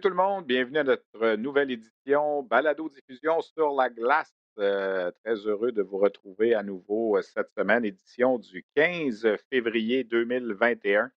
[0.00, 4.32] Salut tout le monde, bienvenue à notre nouvelle édition Balado Diffusion sur la glace.
[4.58, 10.04] Euh, très heureux de vous retrouver à nouveau euh, cette semaine, édition du 15 février
[10.04, 11.10] 2021.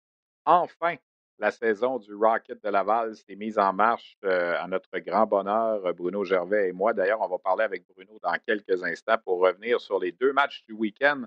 [0.43, 0.95] Enfin,
[1.39, 5.93] la saison du Rocket de Laval s'est mise en marche euh, à notre grand bonheur,
[5.93, 6.91] Bruno Gervais et moi.
[6.91, 10.61] D'ailleurs, on va parler avec Bruno dans quelques instants pour revenir sur les deux matchs
[10.67, 11.23] du week-end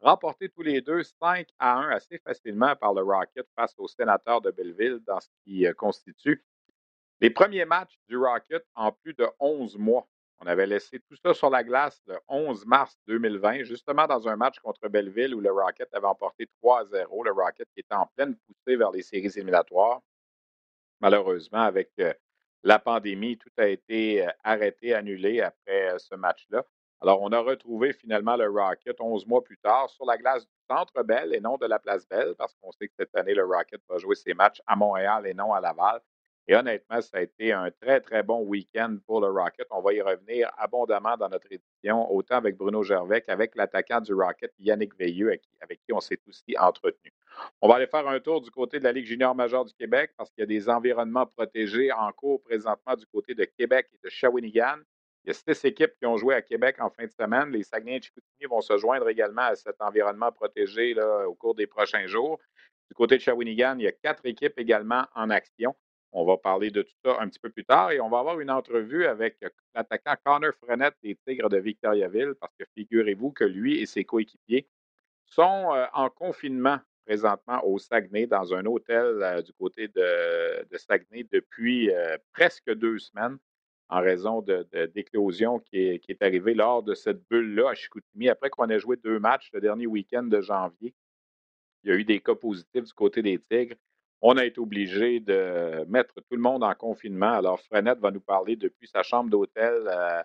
[0.00, 4.42] remportés tous les deux 5 à 1 assez facilement par le Rocket face aux sénateurs
[4.42, 6.44] de Belleville dans ce qui constitue
[7.20, 10.06] les premiers matchs du Rocket en plus de 11 mois.
[10.40, 14.36] On avait laissé tout ça sur la glace le 11 mars 2020, justement dans un
[14.36, 17.24] match contre Belleville où le Rocket avait emporté 3-0.
[17.24, 20.00] Le Rocket qui était en pleine poussée vers les séries éliminatoires.
[21.00, 22.12] Malheureusement, avec euh,
[22.62, 26.64] la pandémie, tout a été euh, arrêté, annulé après euh, ce match-là.
[27.00, 30.54] Alors, on a retrouvé finalement le Rocket 11 mois plus tard sur la glace du
[30.68, 33.44] Centre Bell et non de la Place Belle, parce qu'on sait que cette année, le
[33.44, 36.00] Rocket va jouer ses matchs à Montréal et non à Laval.
[36.50, 39.66] Et honnêtement, ça a été un très, très bon week-end pour le Rocket.
[39.70, 44.14] On va y revenir abondamment dans notre édition, autant avec Bruno Gervais qu'avec l'attaquant du
[44.14, 47.12] Rocket, Yannick Veilleux, avec qui on s'est aussi entretenu.
[47.60, 50.12] On va aller faire un tour du côté de la Ligue junior majeure du Québec
[50.16, 53.98] parce qu'il y a des environnements protégés en cours présentement du côté de Québec et
[54.02, 54.78] de Shawinigan.
[55.24, 57.50] Il y a six équipes qui ont joué à Québec en fin de semaine.
[57.50, 58.00] Les Saguenay
[58.40, 62.40] et vont se joindre également à cet environnement protégé là, au cours des prochains jours.
[62.88, 65.76] Du côté de Shawinigan, il y a quatre équipes également en action.
[66.12, 68.40] On va parler de tout ça un petit peu plus tard et on va avoir
[68.40, 69.36] une entrevue avec
[69.74, 74.66] l'attaquant Connor Frenette des Tigres de Victoriaville parce que figurez-vous que lui et ses coéquipiers
[75.26, 81.26] sont euh, en confinement présentement au Saguenay dans un hôtel euh, du côté de, Saguenay
[81.30, 83.38] depuis euh, presque deux semaines
[83.90, 84.44] en raison
[84.94, 88.96] d'éclosion qui est, qui arrivée lors de cette bulle-là à Chicoutimi après qu'on ait joué
[88.96, 90.94] deux matchs le dernier week-end de janvier.
[91.82, 93.76] Il y a eu des cas positifs du côté des Tigres
[94.20, 97.32] on a été obligé de mettre tout le monde en confinement.
[97.32, 100.22] Alors, Frenette va nous parler depuis sa chambre d'hôtel euh,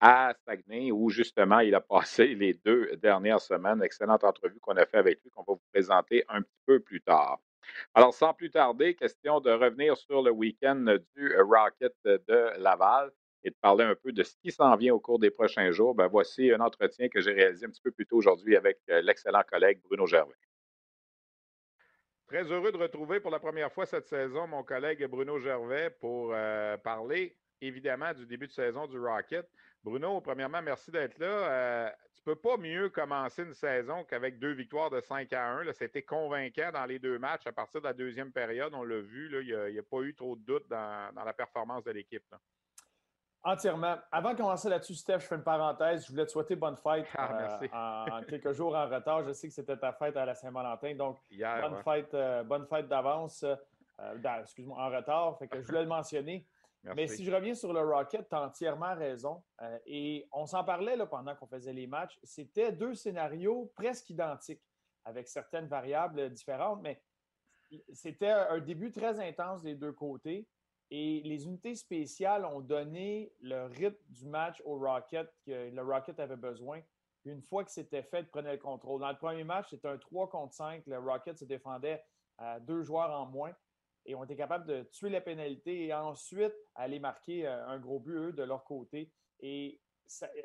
[0.00, 3.82] à Saguenay, où justement il a passé les deux dernières semaines.
[3.82, 7.00] Excellente entrevue qu'on a fait avec lui, qu'on va vous présenter un petit peu plus
[7.00, 7.40] tard.
[7.94, 10.84] Alors, sans plus tarder, question de revenir sur le week-end
[11.14, 13.10] du Rocket de Laval
[13.44, 15.94] et de parler un peu de ce qui s'en vient au cours des prochains jours.
[15.94, 19.00] Ben, voici un entretien que j'ai réalisé un petit peu plus tôt aujourd'hui avec euh,
[19.02, 20.34] l'excellent collègue Bruno Gervais.
[22.30, 26.30] Très heureux de retrouver pour la première fois cette saison mon collègue Bruno Gervais pour
[26.32, 29.50] euh, parler évidemment du début de saison du Rocket.
[29.82, 31.26] Bruno, premièrement, merci d'être là.
[31.26, 35.72] Euh, tu peux pas mieux commencer une saison qu'avec deux victoires de 5 à 1.
[35.72, 37.48] C'était convaincant dans les deux matchs.
[37.48, 40.36] À partir de la deuxième période, on l'a vu, il n'y a, pas eu trop
[40.36, 42.32] de doutes dans, la performance de l'équipe.
[43.42, 43.96] Entièrement.
[44.12, 46.04] Avant de commencer là-dessus, Steph, je fais une parenthèse.
[46.04, 49.24] Je voulais te souhaiter bonne fête ah, euh, en, quelques jours en retard.
[49.24, 52.86] Je sais que c'était ta fête à la Saint-Valentin, donc bonne, fête, euh, bonne fête
[52.88, 53.42] d'avance.
[53.42, 55.38] Euh, excuse-moi, en retard.
[55.38, 56.46] Fait que je voulais le mentionner.
[56.96, 59.42] Mais si je reviens sur le Rocket, tu as entièrement raison.
[59.86, 62.18] et on s'en parlait là, pendant qu'on faisait les matchs.
[62.22, 64.62] C'était deux scénarios presque identiques,
[65.04, 67.02] avec certaines variables différentes, mais
[67.92, 70.46] c'était un début très intense des deux côtés.
[70.90, 76.18] Et les unités spéciales ont donné le rythme du match au Rocket que le Rocket
[76.18, 76.80] avait besoin.
[77.24, 79.00] Une fois que c'était fait, ils prenaient le contrôle.
[79.00, 80.84] Dans le premier match, c'était un 3 contre 5.
[80.86, 82.02] Le Rocket se défendait
[82.38, 83.52] à deux joueurs en moins
[84.06, 88.00] et ont été capables de tuer la pénalité et ensuite aller marquer euh, un gros
[88.00, 89.12] but, eux, de leur côté.
[89.40, 89.80] Et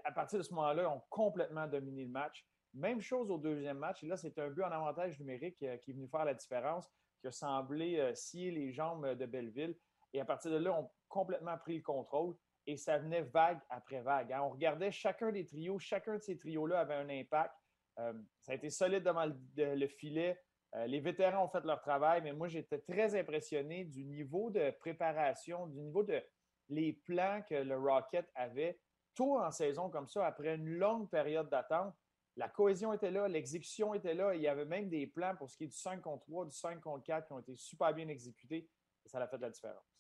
[0.04, 2.46] à partir de ce moment-là, ils ont complètement dominé le match.
[2.74, 4.04] Même chose au deuxième match.
[4.04, 6.88] Et là, c'est un but en avantage numérique euh, qui est venu faire la différence,
[7.22, 9.76] qui a semblé euh, scier les jambes de Belleville.
[10.16, 13.60] Et à partir de là, on a complètement pris le contrôle et ça venait vague
[13.70, 14.32] après vague.
[14.32, 14.44] Hein.
[14.44, 17.54] On regardait chacun des trios, chacun de ces trios-là avait un impact.
[18.00, 20.42] Euh, ça a été solide devant le, filet.
[20.74, 24.72] Euh, les vétérans ont fait leur travail, mais moi, j'étais très impressionné du niveau de
[24.80, 26.24] préparation, du niveau de
[26.70, 28.80] les plans que le Rocket avait
[29.16, 31.94] tôt en saison comme ça, après une longue période d'attente.
[32.38, 34.34] La cohésion était là, l'exécution était là.
[34.34, 36.56] Il y avait même des plans pour ce qui est du 5 contre 3, du
[36.56, 38.70] 5 contre 4 qui ont été super bien exécutés.
[39.06, 39.95] ça a fait de la différence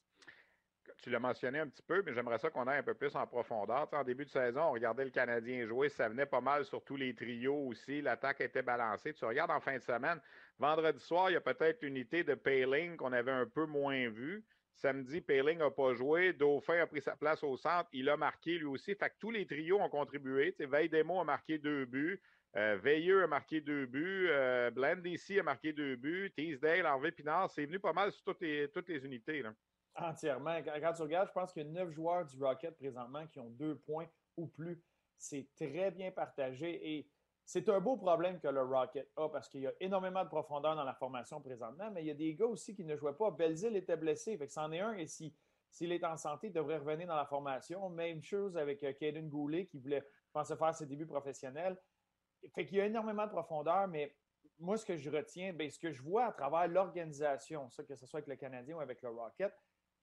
[1.01, 3.27] tu l'as mentionné un petit peu, mais j'aimerais ça qu'on aille un peu plus en
[3.27, 3.87] profondeur.
[3.91, 6.95] en début de saison, on regardait le Canadien jouer, ça venait pas mal sur tous
[6.95, 8.01] les trios aussi.
[8.01, 9.13] L'attaque était balancée.
[9.13, 10.19] Tu regardes en fin de semaine,
[10.57, 14.43] vendredi soir, il y a peut-être l'unité de Payling qu'on avait un peu moins vue.
[14.75, 16.33] Samedi, Payling n'a pas joué.
[16.33, 17.89] Dauphin a pris sa place au centre.
[17.93, 18.93] Il a marqué lui aussi.
[18.95, 20.53] Fait que tous les trios ont contribué.
[20.59, 22.21] Veille Demo a marqué deux buts.
[22.57, 24.27] Euh, Veilleux a marqué deux buts.
[24.29, 26.31] Euh, a marqué deux buts.
[26.35, 29.43] Teasdale, Harvey Pinard, c'est venu pas mal sur toutes les, unités.
[29.95, 30.61] Entièrement.
[30.63, 33.49] Quand tu regardes, je pense qu'il y a neuf joueurs du Rocket présentement qui ont
[33.49, 34.83] deux points ou plus.
[35.17, 37.09] C'est très bien partagé et
[37.45, 40.75] c'est un beau problème que le Rocket a parce qu'il y a énormément de profondeur
[40.75, 43.31] dans la formation présentement, mais il y a des gars aussi qui ne jouaient pas.
[43.31, 45.33] Belzil était blessé, fait que c'en est un et si,
[45.69, 47.87] s'il est en santé, il devrait revenir dans la formation.
[47.89, 51.79] Même chose avec euh, Caden Goulet qui voulait penser faire ses débuts professionnels.
[52.53, 54.13] Fait qu'il y a énormément de profondeur, mais
[54.59, 58.05] moi, ce que je retiens, bien, ce que je vois à travers l'organisation, que ce
[58.05, 59.53] soit avec le Canadien ou avec le Rocket,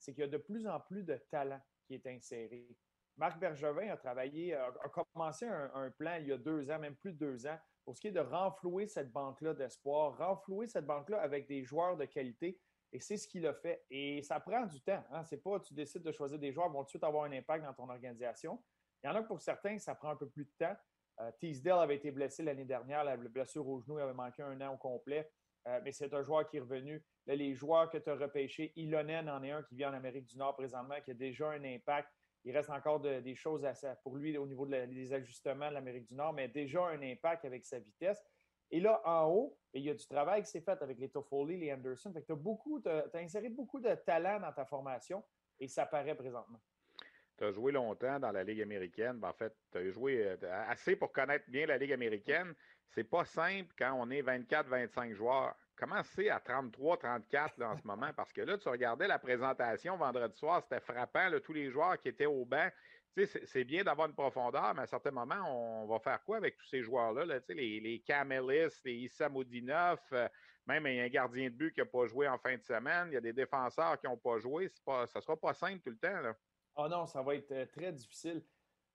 [0.02, 2.76] c'est qu'il y a de plus en plus de talent qui est inséré.
[3.16, 4.72] Marc Bergevin a travaillé, a,
[5.12, 8.00] commencé un, plan il y a deux ans, même plus de deux ans, pour ce
[8.00, 12.58] qui est de renflouer cette banque-là d'espoir, renflouer cette banque-là avec des joueurs de qualité.
[12.93, 13.84] Et c'est ce qu'il a fait.
[13.90, 15.04] Et ça prend du temps.
[15.10, 15.25] Hein?
[15.25, 17.32] C'est pas tu décides de choisir des joueurs qui vont tout de suite avoir un
[17.32, 18.62] impact dans ton organisation.
[19.02, 20.76] Il y en a pour certains, ça prend un peu plus de temps.
[21.20, 23.04] Euh, Teasdale avait été blessé l'année dernière.
[23.04, 25.31] La blessure au genou il avait manqué un an au complet.
[25.69, 27.04] Euh, mais c'est un joueur qui est revenu.
[27.26, 30.36] Les joueurs que tu as repêchés, Ilonen en est un qui vient en Amérique du
[30.36, 32.08] Nord présentement, qui a déjà un impact.
[32.44, 33.72] Il reste encore des choses à,
[34.02, 37.64] pour lui au niveau des ajustements de l'Amérique du Nord, mais déjà un impact avec
[37.64, 38.20] sa vitesse.
[38.70, 41.58] Et là, en haut, il y a du travail qui s'est fait avec les Toffoli,
[41.58, 42.12] les Anderson.
[42.12, 45.22] tu as, as inséré beaucoup de talent dans ta formation
[45.60, 46.60] et ça paraît présentement.
[47.36, 49.18] Tu as joué longtemps dans la Ligue américaine.
[49.18, 52.54] Ben, en fait, tu as joué euh, assez pour connaître bien la Ligue américaine.
[52.88, 55.54] C'est pas simple quand on est 24-25 joueurs.
[55.76, 58.10] Comment c'est à 33-34 en ce moment?
[58.14, 62.08] Parce que là, tu regardais la présentation vendredi soir, c'était frappant, tous les joueurs qui
[62.08, 62.69] étaient au banc.
[63.44, 66.56] C'est bien d'avoir une profondeur, mais à un certain moment, on va faire quoi avec
[66.56, 67.40] tous ces joueurs-là?
[67.48, 70.28] les, les Camelis, les Issa euh,
[70.66, 72.62] même il y a un gardien de but qui n'a pas joué en fin de
[72.62, 74.68] semaine, il y a des défenseurs qui n'ont pas joué.
[74.86, 76.20] Ça ne sera pas simple tout le temps.
[76.20, 76.34] Là.
[76.76, 78.42] Oh non, ça va être euh, très difficile.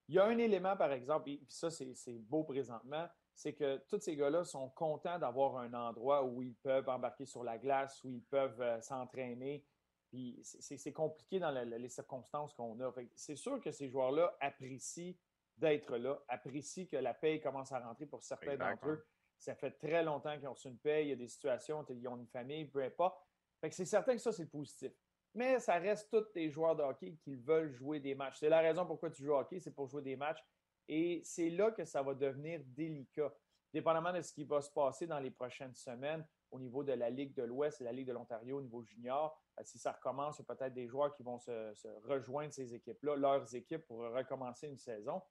[0.07, 3.07] Il y a un élément, par exemple, et ça, c'est beau présentement,
[3.38, 7.44] c'est que tous ces gars-là sont contents d'avoir un endroit où ils peuvent embarquer sur
[7.44, 9.63] la glace, où ils peuvent euh, s'entraîner.
[10.10, 12.92] Puis c'est compliqué dans les circonstances qu'on a.
[13.13, 15.13] C'est sûr que ces joueurs-là apprécient
[15.57, 19.06] d'être là, apprécient que la paye commence à rentrer pour certains d'entre eux.
[19.38, 22.07] Ça fait très longtemps qu'ils ont reçu une paye, il y a des situations, ils
[22.07, 23.22] ont une famille, peu importe.
[23.69, 24.94] c'est certain que ça, c'est positif.
[25.36, 28.38] Mais ça reste tous les joueurs de hockey qui veulent jouer des matchs.
[28.40, 30.44] C'est la raison pourquoi tu joues au hockey, c'est pour jouer des matchs.
[30.88, 33.34] Et c'est là que ça va devenir délicat.
[33.74, 37.10] Dépendamment de ce qui va se passer dans les prochaines semaines au niveau de la
[37.10, 40.42] Ligue de l'Ouest et la Ligue de l'Ontario au niveau junior, euh, si ça recommence,
[40.42, 41.74] peut-être des joueurs qui vont se,
[42.07, 45.22] rejoindre ces équipes-là, leurs équipes, pour recommencer une saison.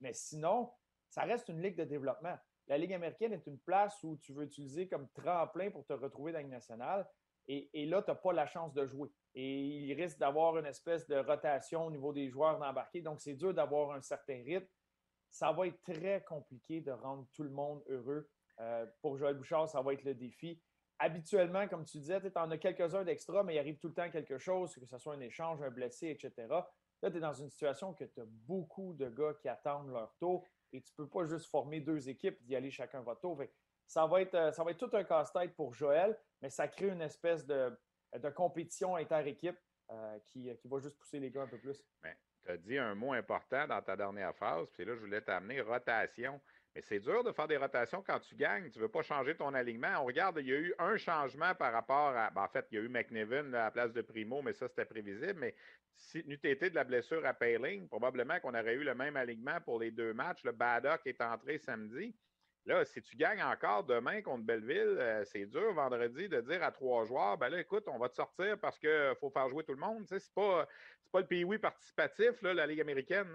[0.00, 0.70] Mais sinon,
[1.08, 2.36] ça reste une ligue de développement.
[2.68, 6.32] La Ligue américaine est une place où tu veux utiliser comme tremplin pour te retrouver
[6.32, 7.08] dans la Ligue nationale.
[7.48, 9.10] Et, et là, tu n'as pas la chance de jouer.
[9.34, 13.00] Et il risque d'avoir une espèce de rotation au niveau des joueurs d'embarquer.
[13.00, 14.68] Donc, c'est dur d'avoir un certain rythme
[15.30, 18.28] ça va être très compliqué de rendre tout le monde heureux.
[18.60, 20.60] Euh, pour Joël Bouchard, ça va être le défi.
[20.98, 24.10] Habituellement, comme tu disais, tu en as quelques-uns d'extra, mais il arrive tout le temps
[24.10, 26.32] quelque chose, que ce soit un échange, un blessé, etc.
[26.48, 30.14] Là, tu es dans une situation que tu as beaucoup de gars qui attendent leur
[30.16, 33.42] tour et tu ne peux pas juste former deux équipes d'y aller chacun votre tour.
[33.86, 36.88] ça, va être, euh, ça va être tout un casse-tête pour Joël, mais ça crée
[36.88, 37.76] une espèce de,
[38.34, 39.58] compétition inter-équipe
[39.90, 41.84] euh, qui, qui, va juste pousser les gars un peu plus
[42.46, 45.60] tu as dit un mot important dans ta dernière phrase, puis là, je voulais t'amener
[45.60, 46.40] rotation.
[46.74, 48.70] Mais c'est dur de faire des rotations quand tu gagnes.
[48.70, 50.02] Tu ne veux pas changer ton alignement.
[50.02, 52.30] On regarde, il y a eu un changement par rapport à.
[52.30, 54.68] Ben, en fait, il y a eu McNevin à la place de Primo, mais ça,
[54.68, 55.36] c'était prévisible.
[55.38, 55.54] Mais
[55.94, 59.58] si n'eût été de la blessure à Payling, probablement qu'on aurait eu le même alignement
[59.62, 60.44] pour les deux matchs.
[60.44, 62.14] Le Baddock est entré samedi.
[62.66, 66.72] Là, si tu gagnes encore demain contre Belleville, euh, c'est dur vendredi de dire à
[66.72, 69.72] trois joueurs, ben là, écoute, on va te sortir parce qu'il faut faire jouer tout
[69.72, 70.04] le monde.
[70.08, 70.66] Ce n'est pas,
[71.12, 73.28] pas le pays participatif, là, la Ligue américaine.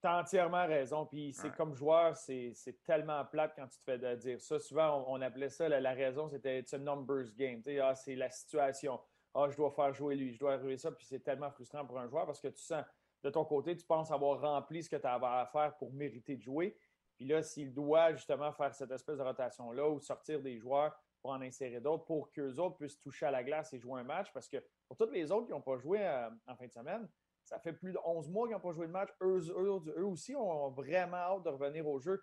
[0.00, 1.06] Tu as entièrement raison.
[1.06, 4.58] Puis c'est comme joueur, c'est tellement plate quand tu te fais dire ça.
[4.58, 7.62] Souvent, on, appelait ça, la, raison, c'était un numbers game.
[7.80, 9.00] Ah, c'est la situation.
[9.34, 10.90] Ah, je dois faire jouer lui, je dois jouer ça.
[10.90, 12.84] Puis c'est tellement frustrant pour un joueur parce que tu sens,
[13.22, 16.34] de ton côté, tu penses avoir rempli ce que tu avais à faire pour mériter
[16.34, 16.76] de jouer.
[17.22, 21.30] Puis là, s'il doit justement faire cette espèce de rotation-là ou sortir des joueurs pour
[21.30, 24.32] en insérer d'autres pour qu'eux autres puissent toucher à la glace et jouer un match,
[24.32, 24.56] parce que
[24.88, 27.08] pour tous les autres qui n'ont pas joué euh, en fin de semaine,
[27.44, 29.10] ça fait plus de 11 mois qu'ils n'ont pas joué de match.
[29.20, 32.20] Eux, eux, aussi ont vraiment hâte de revenir au jeu.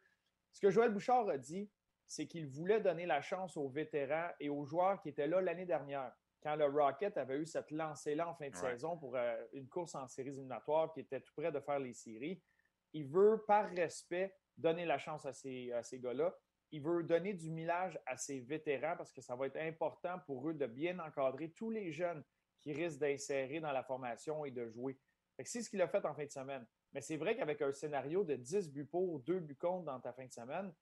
[0.51, 1.71] Ce que Joël Bouchard a dit,
[2.05, 5.65] c'est qu'il voulait donner la chance aux vétérans et aux joueurs qui étaient là l'année
[5.65, 6.11] dernière.
[6.43, 9.95] quand le Rocket avait eu cette lancée-là en fin de saison pour euh, une course
[9.95, 12.43] en séries éliminatoires qui était tout près de faire les séries,
[12.91, 16.35] il veut, par respect, donner la chance à ces, à gars-là.
[16.71, 20.47] Il veut donner du millage à ses vétérans parce que ça va être important pour
[20.49, 22.23] eux de bien encadrer tous les jeunes
[22.59, 24.99] qui risquent d'insérer dans la formation et de jouer.
[25.43, 26.65] C'est ce qu'il a fait en fin de semaine.
[26.91, 30.11] Mais c'est vrai qu'avec un scénario de 10 buts pour, 2 buts contre dans ta
[30.11, 30.73] fin de semaine,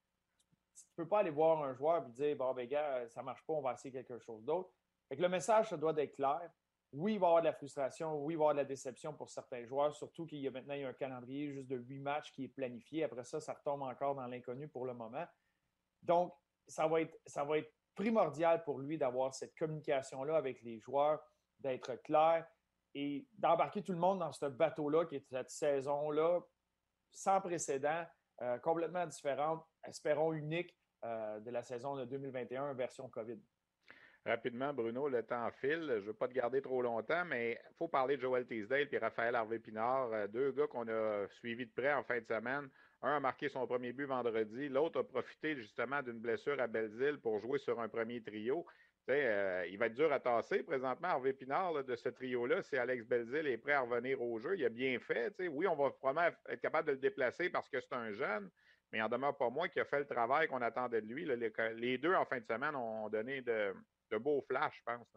[0.76, 3.26] tu ne peux pas aller voir un joueur et dire Bon, ben, gars, ça ne
[3.26, 4.72] marche pas, on va essayer quelque chose d'autre.
[5.12, 6.50] le message, ça doit être clair.
[6.94, 9.13] Oui, il va y avoir de la frustration, oui, il va avoir de la déception
[9.13, 12.46] pour certains joueurs, surtout qu'il y a maintenant un calendrier juste de 8 matchs qui
[12.46, 13.03] est planifié.
[13.03, 15.25] Après ça, ça retombe encore dans l'inconnu pour le moment.
[16.01, 16.34] Donc,
[16.67, 21.20] ça va être, ça va être primordial pour lui d'avoir cette communication-là avec les joueurs,
[21.60, 22.48] d'être clair
[22.94, 26.39] et d'embarquer tout le monde dans ce bateau-là, qui est cette saison-là
[27.12, 28.06] sans précédent,
[28.41, 33.39] euh, complètement différente, espérons unique euh, de la saison de 2021 version COVID.
[34.28, 35.86] Rapidement, Bruno, le temps file.
[35.88, 38.90] Je ne veux pas te garder trop longtemps, mais il faut parler de Joel Teasdale
[38.92, 42.68] et Raphaël Harvey-Pinard, euh, deux gars qu'on a suivis de près en fin de semaine.
[43.02, 47.20] Un a marqué son premier but vendredi, l'autre a profité justement d'une blessure à Belleville
[47.20, 48.66] pour jouer sur un premier trio.
[49.10, 51.08] Euh, il va être dur à tasser présentement.
[51.08, 54.66] Harvey Pinard de ce trio-là, si Alex Belzil est prêt à revenir au jeu, il
[54.66, 55.34] a bien fait.
[55.40, 58.50] Oui, on va probablement être capable de le déplacer parce que c'est un jeune,
[58.92, 61.26] mais il en demeure pas moins qu'il a fait le travail qu'on attendait de lui.
[61.78, 63.74] Les, deux, en fin de semaine, ont donné de,
[64.16, 65.08] beaux flashs, je pense.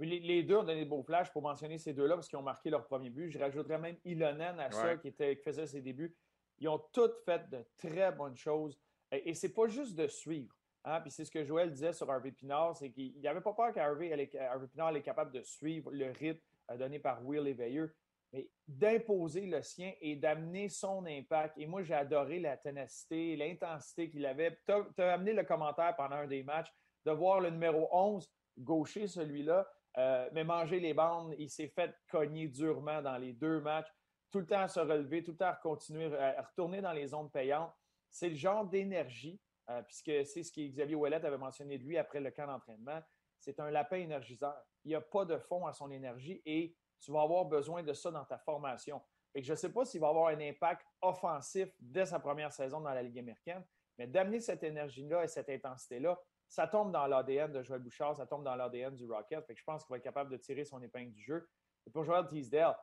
[0.00, 2.70] les, deux ont donné de beaux flashs pour mentionner ces deux-là parce qu'ils ont marqué
[2.70, 3.30] leur premier but.
[3.30, 6.14] Je rajouterais même Ilonen à ça qui, était, qui faisait ses débuts.
[6.58, 8.78] Ils ont toutes fait de très bonnes choses.
[9.10, 10.54] Et, et c'est pas juste de suivre.
[10.88, 13.72] Hein, puis c'est ce que Joël disait sur Harvey Pinard, c'est qu'il n'avait pas peur
[13.74, 14.30] qu'Harvey
[14.72, 16.40] Pinard est capable de suivre le rythme
[16.70, 17.92] euh, donné par Will Veilleux,
[18.32, 21.58] mais d'imposer le sien et d'amener son impact.
[21.58, 24.56] Et moi, j'ai adoré la ténacité, l'intensité qu'il avait.
[24.64, 26.72] Tu as, amené le commentaire pendant un des matchs
[27.06, 31.34] de voir le numéro 11, gaucher celui-là, euh, mais manger les bandes.
[31.38, 33.88] Il s'est fait cogner durement dans les deux matchs,
[34.30, 37.06] tout le temps à se relever, tout le temps à continuer, à retourner dans les
[37.06, 37.72] zones payantes.
[38.10, 41.96] C'est le genre d'énergie euh, puisque c'est ce que Xavier Ouellet avait mentionné de lui
[41.96, 43.00] après le camp d'entraînement.
[43.38, 44.60] C'est un lapin énergiseur.
[44.84, 47.92] Il n'y a pas de fond à son énergie et tu vas avoir besoin de
[47.92, 49.00] ça dans ta formation.
[49.34, 52.80] Et je ne sais pas s'il va avoir un impact offensif dès sa première saison
[52.80, 53.64] dans la Ligue américaine,
[53.98, 58.26] mais d'amener cette énergie-là et cette intensité-là, ça tombe dans l'ADN de Joël Bouchard, ça
[58.26, 59.44] tombe dans l'ADN du Rocket.
[59.54, 61.48] je pense qu'il va être capable de tirer son épingle du jeu.
[61.86, 62.76] Et pour Joel Teasdale,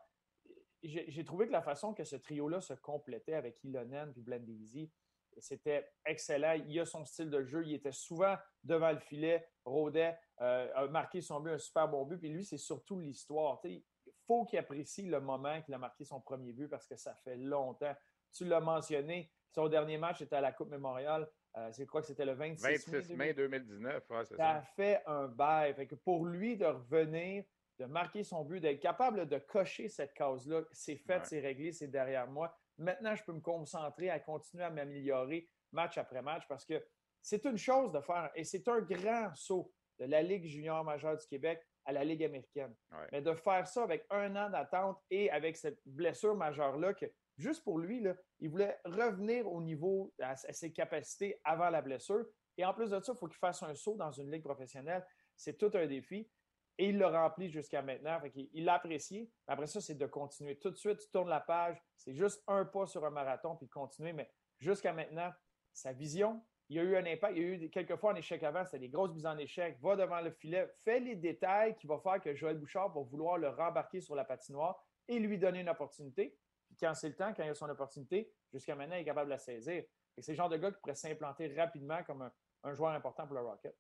[0.84, 4.92] j'ai trouvé que la façon que ce trio-là se complétait avec Ilonen et Blendeezy,
[5.40, 6.54] c'était excellent.
[6.68, 7.66] Il a son style de jeu.
[7.66, 12.06] Il était souvent devant le filet, rôdait, euh, a marqué son but, un super bon
[12.06, 12.18] but.
[12.18, 13.60] Puis lui, c'est surtout l'histoire.
[13.64, 13.84] Il
[14.28, 17.38] faut qu'il apprécie le moment qu'il a marqué son premier but parce que ça fait
[17.38, 17.96] longtemps.
[18.34, 21.30] Tu l'as mentionné, son dernier match était à la Coupe Mémoriale.
[21.56, 24.04] Euh, c'est quoi que c'était le 26, 26 mai 2019.
[24.08, 25.74] ça, ça, a fait un bail.
[25.76, 27.44] Fait que pour lui de revenir,
[27.80, 31.88] de marquer son but, d'être capable de cocher cette case-là, c'est fait, c'est réglé, c'est
[31.88, 32.56] derrière moi.
[32.78, 36.84] Maintenant, je peux me concentrer à continuer à m'améliorer match après match parce que
[37.22, 41.18] c'est une chose de faire, et c'est un grand saut de la Ligue junior majeure
[41.18, 42.76] du Québec à la Ligue américaine.
[43.12, 47.06] Mais de faire ça avec un an d'attente et avec cette blessure majeure-là, que
[47.38, 48.04] juste pour lui,
[48.40, 52.26] il voulait revenir au niveau, à, ses capacités avant la blessure.
[52.58, 55.06] Et en plus de ça, il faut qu'il fasse un saut dans une ligue professionnelle.
[55.36, 56.30] C'est tout un défi.
[56.78, 58.20] Et il l'a rempli jusqu'à maintenant.
[58.36, 59.30] il l'a apprécié.
[59.48, 60.58] Après ça, c'est de continuer.
[60.58, 61.78] Tout de suite, tu tournes la page.
[61.98, 64.14] C'est juste un pas sur un marathon, puis continuer.
[64.14, 65.32] Mais jusqu'à maintenant,
[65.72, 67.36] sa vision, il y a eu un impact.
[67.36, 69.78] Il y a eu quelques fois en échec avant, c'était des grosses mises en échec.
[69.82, 73.38] Va devant le filet, fais les détails qui vont faire que Joël Bouchard va vouloir
[73.38, 76.36] le rembarquer sur la patinoire et lui donner une opportunité.
[76.74, 79.28] Puis quand c'est le temps, quand il a son opportunité, jusqu'à maintenant, il est capable
[79.28, 79.84] de la saisir.
[80.18, 82.30] C'est le genre de gars qui pourrait s'implanter rapidement comme
[82.64, 83.76] un joueur important pour le Rocket.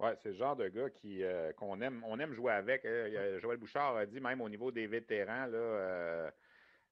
[0.00, 2.84] Oui, c'est le genre de gars qui, euh, qu'on aime, on aime jouer avec.
[2.84, 3.38] Hein.
[3.38, 6.30] Joël Bouchard a dit, même au niveau des vétérans, là, euh,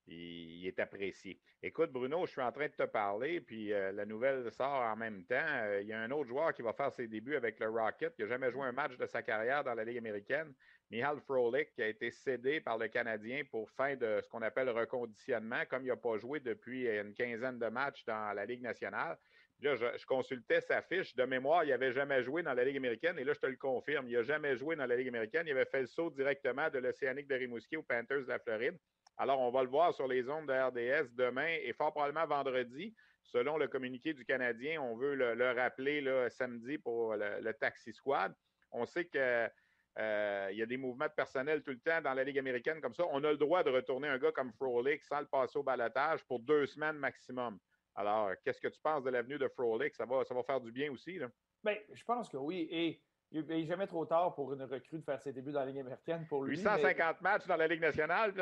[0.07, 1.39] il, est apprécié.
[1.63, 4.97] Écoute, Bruno, je suis en train de te parler, puis euh, la nouvelle sort en
[4.97, 5.79] même temps.
[5.81, 8.23] il y a un autre joueur qui va faire ses débuts avec le Rocket, qui
[8.23, 10.53] n'a jamais joué un match de sa carrière dans la Ligue américaine.
[10.91, 14.69] Mihal Frolik, qui a été cédé par le Canadien pour fin de ce qu'on appelle
[14.69, 19.17] reconditionnement, comme il n'a pas joué depuis une quinzaine de matchs dans la Ligue nationale.
[19.63, 21.15] Là, je, consultais sa fiche.
[21.15, 23.17] De mémoire, il n'avait jamais joué dans la Ligue américaine.
[23.19, 25.47] Et là, je te le confirme, il n'a jamais joué dans la Ligue américaine.
[25.47, 28.77] Il avait fait le saut directement de l'Océanique de Rimouski aux Panthers de la Floride.
[29.23, 32.93] Alors, on va le voir sur les ondes de RDS demain et fort probablement vendredi.
[33.23, 38.35] Selon le communiqué du Canadien, on veut le, rappeler là, samedi pour le, Taxi Squad.
[38.73, 42.25] On sait qu'il euh, y a des mouvements de personnel tout le temps dans la
[42.25, 43.05] Ligue américaine comme ça.
[43.13, 46.25] On a le droit de retourner un gars comme Frolic sans le passer au balotage
[46.25, 47.61] pour deux semaines maximum.
[47.95, 49.95] Alors, qu'est-ce que tu penses de l'avenue de Frolic?
[49.95, 51.29] Ça va, ça va faire du bien aussi, là?
[51.63, 53.01] Bien, je pense que oui.
[53.33, 55.81] Il n'est jamais trop tard pour une recrue de faire ses débuts dans la Ligue
[55.81, 56.27] américaine.
[56.29, 58.35] Pour lui, 850 matchs dans la Ligue nationale.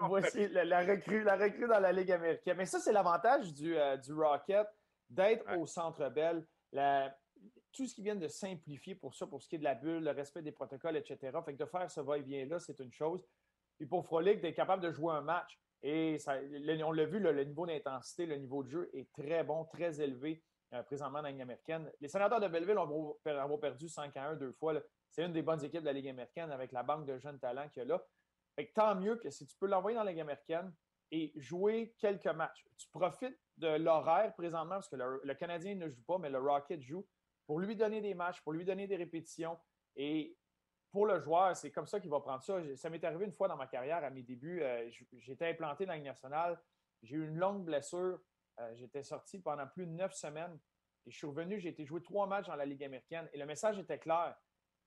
[0.00, 2.56] Voici la, recrue, la recrue dans la Ligue américaine.
[2.56, 4.66] Mais ça, c'est l'avantage du, euh, du Rocket
[5.08, 6.44] d'être au Centre Bell.
[7.72, 10.02] tout ce qui vient de simplifier pour ça, pour ce qui est de la bulle,
[10.02, 11.38] le respect des protocoles, etc.
[11.44, 13.24] Fait que de faire ce va-et-vient-là, c'est une chose.
[13.78, 15.58] Et pour Frolic, d'être capable de jouer un match.
[15.82, 16.38] Et ça,
[16.84, 20.42] on l'a vu, le niveau d'intensité, le niveau de jeu est très bon, très élevé.
[20.74, 21.90] Euh, présentement dans la Ligue américaine.
[22.00, 24.74] Les sénateurs de Belleville ont perdu 5 à 1 deux fois.
[25.08, 27.68] C'est une des bonnes équipes de la Ligue américaine avec la banque de jeunes talents
[27.68, 28.02] qu'il y a là.
[28.74, 30.74] tant mieux que si tu peux l'envoyer dans la Ligue américaine
[31.12, 32.66] et jouer quelques matchs.
[32.76, 36.82] Tu profites de l'horaire présentement parce que le, Canadien ne joue pas, mais le Rocket
[36.82, 37.06] joue
[37.46, 39.56] pour lui donner des matchs, pour lui donner des répétitions.
[39.94, 40.36] Et
[40.90, 42.58] pour le joueur, c'est comme ça qu'il va prendre ça.
[42.76, 44.60] Ça m'est arrivé une fois dans ma carrière, à mes débuts.
[44.62, 46.60] Euh, j'étais implanté dans la Ligue nationale.
[47.02, 48.18] J'ai eu une longue blessure.
[48.60, 50.58] Euh, j'étais sorti pendant plus de neuf semaines
[51.06, 51.58] et je suis revenu.
[51.58, 54.36] J'ai été jouer trois matchs dans la Ligue américaine et le message était clair.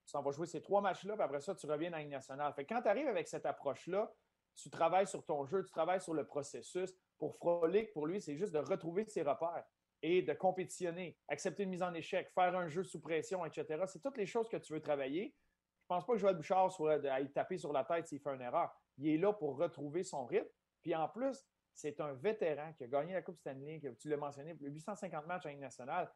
[0.06, 2.54] Tu vas jouer ces trois matchs-là, puis après ça, tu reviens dans la Ligue nationale.
[2.54, 4.10] Fait quand tu arrives avec cette approche-là,
[4.56, 6.94] tu travailles sur ton jeu, tu travailles sur le processus.
[7.18, 9.66] Pour Frolic, pour lui, c'est juste de retrouver ses repères
[10.02, 13.84] et de compétitionner, accepter une mise en échec, faire un jeu sous pression, etc.
[13.88, 15.36] C'est toutes les choses que tu veux travailler.
[15.90, 18.20] Je ne pense pas que Joël Bouchard soit à y taper sur la tête s'il
[18.20, 18.72] fait une erreur.
[18.98, 20.50] Il est là pour retrouver son rythme.
[20.84, 21.46] Puis en plus,
[21.78, 25.46] c'est un vétéran qui a gagné la Coupe Stanley, que tu l'as mentionné, 850 matchs
[25.46, 26.12] en Ligue nationale.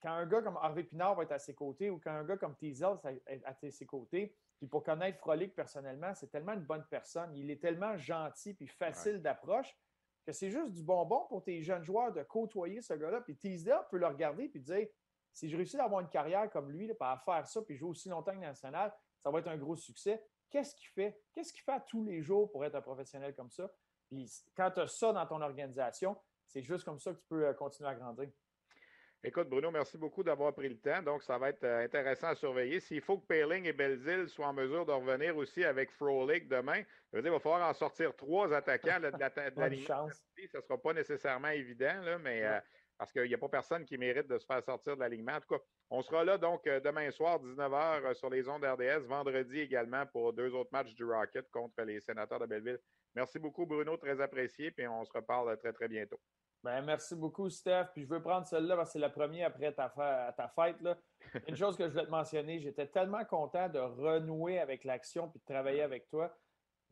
[0.00, 2.36] Quand un gars comme Harvey Pinard va être à ses côtés ou quand un gars
[2.36, 6.84] comme Teasel est à ses côtés, puis pour connaître Frolic personnellement, c'est tellement une bonne
[6.88, 7.34] personne.
[7.34, 9.76] Il est tellement gentil puis facile d'approche
[10.24, 13.22] que c'est juste du bonbon pour tes jeunes joueurs de côtoyer ce gars-là.
[13.22, 14.86] Puis Teasel peut le regarder puis dire
[15.32, 17.90] si je réussis à avoir une carrière comme lui, là, à faire ça puis jouer
[17.90, 20.24] aussi longtemps que national, ça va être un gros succès.
[20.48, 21.20] Qu'est-ce qu'il fait?
[21.32, 23.68] Qu'est-ce qu'il fait tous les jours pour être un professionnel comme ça?
[24.12, 26.14] Puis quand tu as ça dans ton organisation,
[26.46, 28.28] c'est juste comme ça que tu peux euh, continuer à grandir.
[29.24, 31.00] Écoute, Bruno, merci beaucoup d'avoir pris le temps.
[31.00, 32.80] Donc, ça va être euh, intéressant à surveiller.
[32.80, 36.82] S'il faut que Payling et Belzile soient en mesure de revenir aussi avec Frolic demain,
[37.10, 40.56] je veux dire, il va falloir en sortir trois attaquants de la, de la Ce
[40.56, 42.60] ne sera pas nécessairement évident, là, mais euh,
[43.02, 45.32] parce qu'il n'y a pas personne qui mérite de se faire sortir de l'alignement.
[45.32, 45.60] En tout cas,
[45.90, 50.54] on sera là donc demain soir, 19h, sur les ondes RDS, vendredi également pour deux
[50.54, 52.78] autres matchs du Rocket contre les sénateurs de Belleville.
[53.16, 56.20] Merci beaucoup, Bruno, très apprécié, puis on se reparle très, très bientôt.
[56.62, 57.86] Ben, merci beaucoup, Steph.
[57.92, 59.88] Puis je veux prendre celle-là parce que c'est la première après ta,
[60.36, 60.80] ta fête.
[60.80, 60.96] Là.
[61.48, 65.40] Une chose que je voulais te mentionner, j'étais tellement content de renouer avec l'action puis
[65.40, 66.32] de travailler avec toi.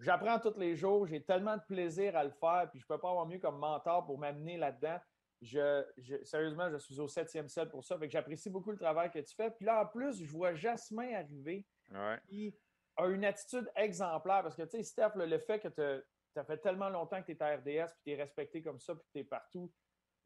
[0.01, 3.01] J'apprends tous les jours, j'ai tellement de plaisir à le faire, puis je ne peux
[3.01, 4.99] pas avoir mieux comme mentor pour m'amener là-dedans.
[5.43, 5.85] Je,
[6.23, 7.99] sérieusement, je suis au septième set pour ça.
[7.99, 9.51] Fait que j'apprécie beaucoup le travail que tu fais.
[9.51, 11.67] Puis là, en plus, je vois Jasmin arriver.
[11.91, 12.53] Ouais
[12.97, 16.59] a une attitude exemplaire parce que, tu sais, Steph, le fait que tu as fait
[16.59, 19.19] tellement longtemps que tu es à RDS, puis tu es respecté comme ça, puis tu
[19.21, 19.73] es partout,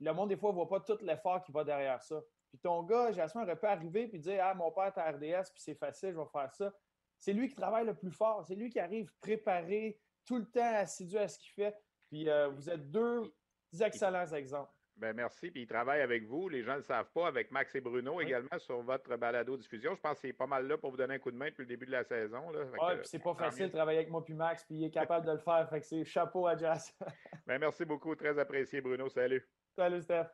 [0.00, 2.20] le monde, des fois, ne voit pas tout l'effort qui va derrière ça.
[2.50, 5.50] Puis ton gars, Jasmin, aurait pu arriver et dire Ah, mon père est à RDS,
[5.53, 6.72] puis c'est facile, je vais faire ça.
[7.18, 8.44] C'est lui qui travaille le plus fort.
[8.46, 11.77] C'est lui qui arrive préparé, tout le temps assidu à ce qu'il fait.
[12.09, 13.33] Puis euh, vous êtes deux
[13.81, 14.72] excellents exemples.
[14.97, 15.51] Ben merci.
[15.51, 16.49] Puis il travaille avec vous.
[16.49, 19.95] Les gens ne le savent pas, avec Max et Bruno également sur votre balado diffusion.
[19.95, 21.63] Je pense que c'est pas mal là pour vous donner un coup de main depuis
[21.63, 22.41] le début de la saison.
[22.49, 25.27] Oui, puis c'est pas facile de travailler avec moi puis Max, puis il est capable
[25.27, 25.69] de le faire.
[25.69, 26.93] Fait que c'est chapeau à Jazz.
[27.47, 28.15] ben merci beaucoup.
[28.15, 29.09] Très apprécié, Bruno.
[29.09, 29.47] Salut.
[29.77, 30.29] Salut, Steph.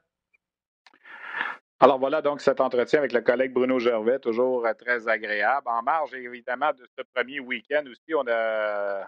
[1.83, 5.67] Alors voilà donc cet entretien avec le collègue Bruno Gervais, toujours euh, très agréable.
[5.67, 9.07] En marge évidemment de ce premier week-end aussi, on a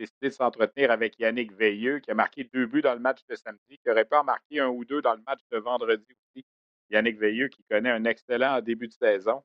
[0.00, 3.34] décidé de s'entretenir avec Yannick Veilleux, qui a marqué deux buts dans le match de
[3.34, 6.44] samedi, qui aurait pu en marquer un ou deux dans le match de vendredi aussi.
[6.90, 9.42] Yannick Veilleux, qui connaît un excellent début de saison.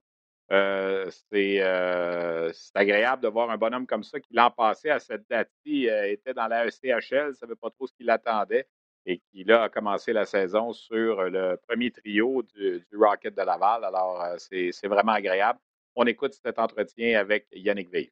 [0.52, 5.28] Euh, euh, c'est agréable de voir un bonhomme comme ça qui l'an passé, à cette
[5.30, 8.68] date-ci, euh, était dans la ECHL, ne savait pas trop ce qu'il attendait
[9.08, 13.84] et qui là a commencé la saison sur le premier trio du Rocket de Laval.
[13.84, 15.60] Alors, c'est vraiment agréable.
[15.96, 18.12] On écoute cet entretien avec Yannick Veilleux.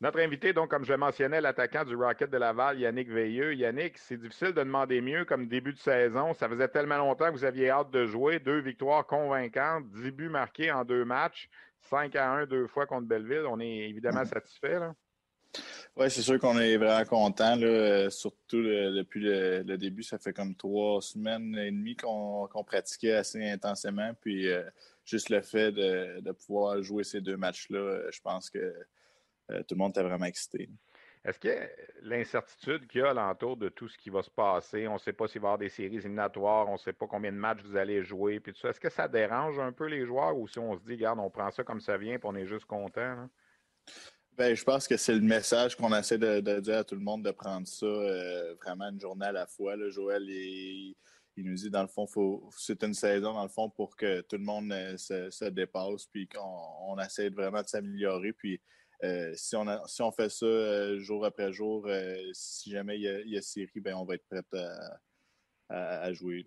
[0.00, 3.54] Notre invité, donc, comme je mentionnais, l'attaquant du Rocket de Laval, Yannick Veilleux.
[3.54, 6.32] Yannick, c'est difficile de demander mieux comme début de saison.
[6.32, 8.38] Ça faisait tellement longtemps que vous aviez hâte de jouer.
[8.38, 11.50] Deux victoires convaincantes, dix buts marqués en deux matchs,
[11.82, 13.44] 5 à 1 deux fois contre Belleville.
[13.46, 14.78] On est évidemment satisfait.
[15.96, 17.56] Oui, c'est sûr qu'on est vraiment content.
[18.08, 24.12] surtout depuis le, début, ça fait comme trois semaines et demie qu'on pratiquait assez intensément.
[24.22, 24.62] Puis euh,
[25.04, 28.74] juste le fait de, pouvoir jouer ces deux matchs-là, je pense que
[29.68, 30.68] tout le monde était vraiment excité.
[31.24, 31.68] Est-ce que
[32.02, 35.12] l'incertitude qu'il y a alentour de tout ce qui va se passer, on ne sait
[35.12, 37.60] pas s'il va y avoir des séries éliminatoires, on ne sait pas combien de matchs
[37.62, 40.48] vous allez jouer, puis tout ça, est-ce que ça dérange un peu les joueurs ou
[40.48, 42.64] si on se dit, regarde, on prend ça comme ça vient, puis on est juste
[42.64, 43.28] content?
[44.32, 47.22] Ben, je pense que c'est le message qu'on essaie de, dire à tout le monde
[47.22, 49.76] de prendre ça euh, vraiment une journée à la fois.
[49.90, 50.94] Joël, il,
[51.36, 52.06] nous dit, dans le fond,
[52.56, 56.26] c'est une saison, dans le fond, pour que tout le monde euh, se, dépasse, puis
[56.26, 58.32] qu'on essaie vraiment de s'améliorer.
[58.32, 58.58] Puis
[59.02, 63.30] euh, si, on si on fait ça euh, jour après jour, euh, si jamais il
[63.30, 64.42] y a, série, ben, on va être prêt
[65.70, 66.44] à, jouer.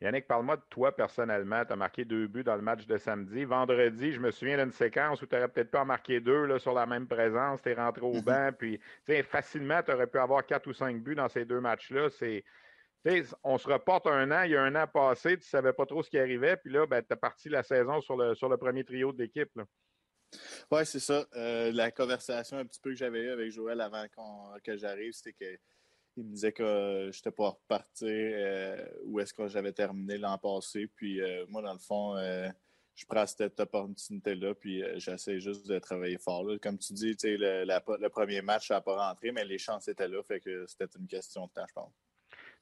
[0.00, 1.64] Yannick, parle-moi de toi personnellement.
[1.66, 3.44] Tu as marqué deux buts dans le match de samedi.
[3.44, 6.72] Vendredi, je me souviens d'une séquence où tu n'aurais peut-être pas marqué deux là, sur
[6.72, 7.60] la même présence.
[7.60, 8.50] Tu es rentré au banc.
[8.56, 8.80] Puis,
[9.24, 12.08] facilement, tu aurais pu avoir quatre ou cinq buts dans ces deux matchs-là.
[12.08, 12.44] C'est.
[13.44, 15.84] on se reporte un an, il y a un an passé, tu ne savais pas
[15.84, 18.48] trop ce qui arrivait, puis là, ben, tu as parti la saison sur le, sur
[18.48, 19.50] le premier trio de l'équipe.
[20.70, 21.26] Oui, c'est ça.
[21.36, 24.06] Euh, la conversation un petit peu que j'avais eue avec Joël avant
[24.62, 29.48] que j'arrive, c'était qu'il me disait que je n'étais pas reparti euh, où est-ce que
[29.48, 30.86] j'avais terminé l'an passé.
[30.86, 32.16] Puis euh, moi, dans le fond,
[32.94, 36.46] je prends cette opportunité-là, puis j'essaie juste de travailler fort.
[36.62, 40.08] Comme tu dis, le, le premier match, ça n'a pas rentré, mais les chances étaient
[40.08, 41.92] là, fait que c'était une question de temps, je pense.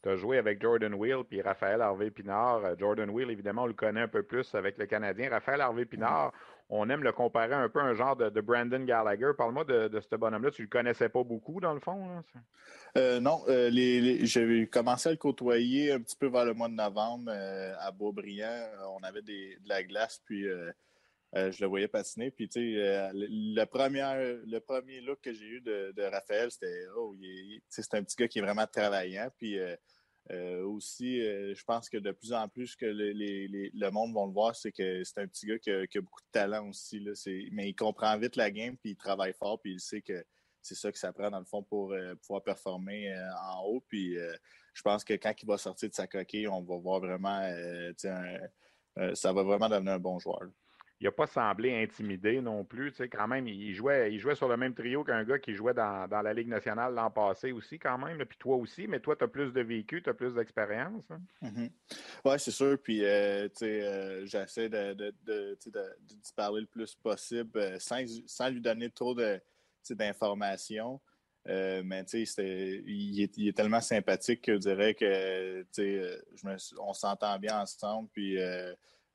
[0.09, 2.79] Tu as joué avec Jordan Wheel puis Raphaël Harvey-Pinard.
[2.79, 5.29] Jordan Wheel, évidemment, on le connaît un peu plus avec le Canadien.
[5.29, 6.33] Raphaël Harvey-Pinard,
[6.71, 9.33] on aime le comparer un peu à un genre de, Brandon Gallagher.
[9.37, 10.51] Parle-moi de, ce bonhomme-là.
[10.51, 12.25] Tu ne le connaissais pas beaucoup, dans le fond?
[12.97, 16.75] Euh, non, euh, j'ai commencé à le côtoyer un petit peu vers le mois de
[16.75, 18.67] novembre euh, à Beaubriand.
[18.99, 20.47] On avait de la glace, puis
[21.35, 22.31] je le voyais patiner.
[22.31, 27.15] Puis, tu sais, le, premier, le premier look que j'ai eu de, Raphaël, c'était Oh,
[27.69, 29.29] c'est un petit gars qui est vraiment travaillant.
[29.37, 29.59] Puis,
[30.31, 34.33] euh, aussi, euh, je pense que de plus en plus que le monde va le
[34.33, 37.01] voir, c'est que c'est un petit gars qui a, beaucoup de talent aussi.
[37.01, 37.13] Là.
[37.53, 40.25] Mais il comprend vite la game, puis il travaille fort, puis il sait que
[40.61, 43.15] c'est ça que ça prend dans le fond pour euh, pouvoir performer
[43.53, 43.83] en haut.
[43.89, 44.17] Puis
[44.75, 47.41] je pense que quand il va sortir de sa coquille, on va voir vraiment,
[49.15, 50.49] ça va vraiment devenir un bon joueur
[51.01, 52.91] il n'a pas semblé intimidé non plus.
[52.91, 55.55] Tu sais, quand même, il jouait, il jouait sur le même trio qu'un gars qui
[55.55, 58.19] jouait dans, la Ligue nationale l'an passé aussi, quand même.
[58.25, 61.05] Puis toi aussi, mais toi, tu as plus de vécu, tu as plus d'expérience.
[61.11, 61.21] Hein?
[61.43, 61.71] Mm-hmm.
[62.25, 62.77] Oui, c'est sûr.
[62.83, 65.57] Puis, euh, tu sais, euh, j'essaie de, de, de,
[66.35, 69.15] parler le plus possible euh, sans, sans, lui donner trop
[69.91, 71.01] d'informations.
[71.47, 75.65] mais tu sais, il est, il est, tellement sympathique que je dirais que
[76.81, 78.09] on s'entend bien ensemble.
[78.13, 78.37] Puis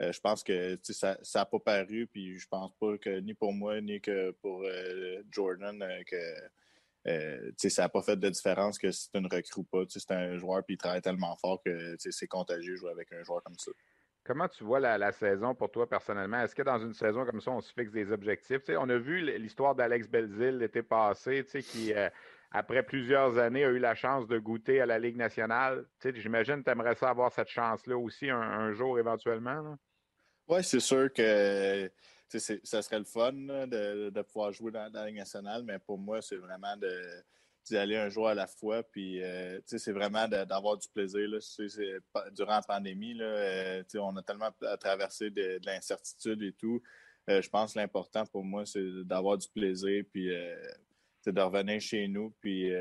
[0.04, 3.54] euh, je pense que ça n'a pas paru, puis je pense pas que ni pour
[3.54, 8.92] moi, ni que pour euh, Jordan, euh, que ça n'a pas fait de différence que
[8.92, 9.84] c'est une recrue ou pas.
[9.88, 13.42] C'est un joueur, puis il travaille tellement fort que c'est contagieux jouer avec un joueur
[13.44, 13.72] comme ça.
[14.26, 16.42] Comment tu vois la, saison pour toi personnellement?
[16.42, 18.62] Est-ce que dans une saison comme ça, on se fixe des objectifs?
[18.70, 21.94] on a vu l'histoire d'Alex Belzil l'été passé, qui,
[22.54, 25.86] après plusieurs années, a eu la chance de goûter à la Ligue nationale.
[26.04, 29.76] J'imagine que tu aimerais ça avoir cette chance-là aussi un, jour éventuellement.
[30.48, 31.90] Oui, c'est sûr que
[32.64, 36.36] ça serait le fun de, pouvoir jouer dans, la Ligue nationale, mais pour moi, c'est
[36.36, 36.76] vraiment
[37.66, 38.84] d'y aller un jour à la fois.
[38.84, 41.28] Puis, euh, c'est vraiment d'avoir du plaisir.
[41.30, 41.40] Là.
[42.32, 46.82] durant la pandémie, euh, on a tellement traversé de, de l'incertitude et tout.
[47.30, 50.30] Euh, je pense que l'important pour moi, c'est d'avoir du plaisir, puis
[51.32, 52.74] de revenir chez nous, puis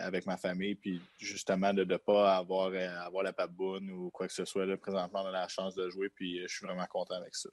[0.00, 2.72] avec ma famille, puis justement de ne pas avoir,
[3.04, 4.66] avoir la papoune ou quoi que ce soit.
[4.66, 7.50] Là, présentement, on a la chance de jouer, puis je suis vraiment content avec ça.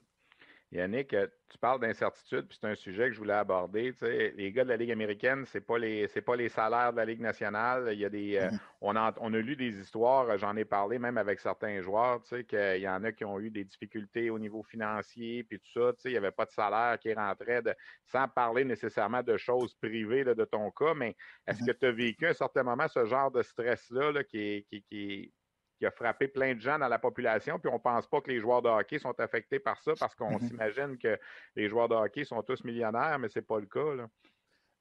[0.72, 3.94] Yannick, euh, tu parles d'incertitude, puis c'est un sujet que je voulais aborder.
[4.00, 7.20] les gars de la Ligue américaine, c'est pas les pas les salaires de la Ligue
[7.20, 7.90] nationale.
[7.92, 8.58] Il y a des euh, mm-hmm.
[8.80, 12.78] on, a, on a lu des histoires, j'en ai parlé même avec certains joueurs, qu'il
[12.78, 15.92] y en a qui ont eu des difficultés au niveau financier, puis tout ça.
[16.06, 17.74] Il n'y avait pas de salaire qui rentrait, de,
[18.06, 21.14] sans parler nécessairement de choses privées de ton cas, mais
[21.46, 21.66] est-ce mm-hmm.
[21.66, 25.32] que tu as vécu à un certain moment ce genre de stress-là qui, qui, qui,
[25.82, 28.30] qui a frappé plein de gens dans la population, puis on ne pense pas que
[28.30, 30.46] les joueurs de hockey sont affectés par ça parce qu'on mm-hmm.
[30.46, 31.18] s'imagine que
[31.56, 34.06] les joueurs de hockey sont tous millionnaires, mais ce n'est pas le cas.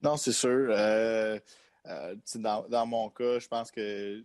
[0.03, 0.67] Non, c'est sûr.
[0.69, 1.39] Euh,
[1.87, 4.23] euh, dans, mon cas, je pense que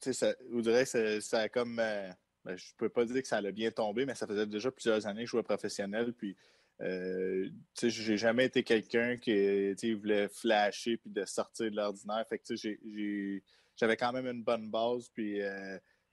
[0.00, 1.78] ça, vous direz que ça, a comme.
[1.80, 2.08] Euh,
[2.46, 4.70] ben, je ne peux pas dire que ça allait bien tomber, mais ça faisait déjà
[4.70, 6.14] plusieurs années que je jouais professionnel.
[6.14, 6.34] Puis,
[6.80, 12.24] euh, j'ai jamais été quelqu'un qui voulait flasher puis de sortir de l'ordinaire.
[12.26, 12.54] Fait que
[13.76, 15.10] j'avais quand même une bonne base.
[15.10, 15.42] Puis,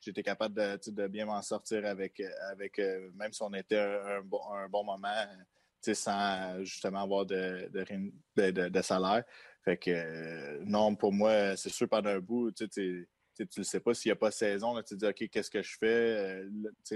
[0.04, 4.42] j'étais capable de, bien m'en sortir avec, avec euh, même si on était un, bon,
[4.54, 5.08] un bon moment
[5.82, 7.70] sans justement avoir de,
[8.36, 9.24] de, salaire.
[9.64, 13.08] Fait que euh, non, pour moi, c'est sûr pendant un bout, tu
[13.40, 15.78] ne sais pas s'il n'y a pas saison, tu te dis OK, qu'est-ce que je
[15.78, 16.46] fais?
[16.46, 16.50] Euh,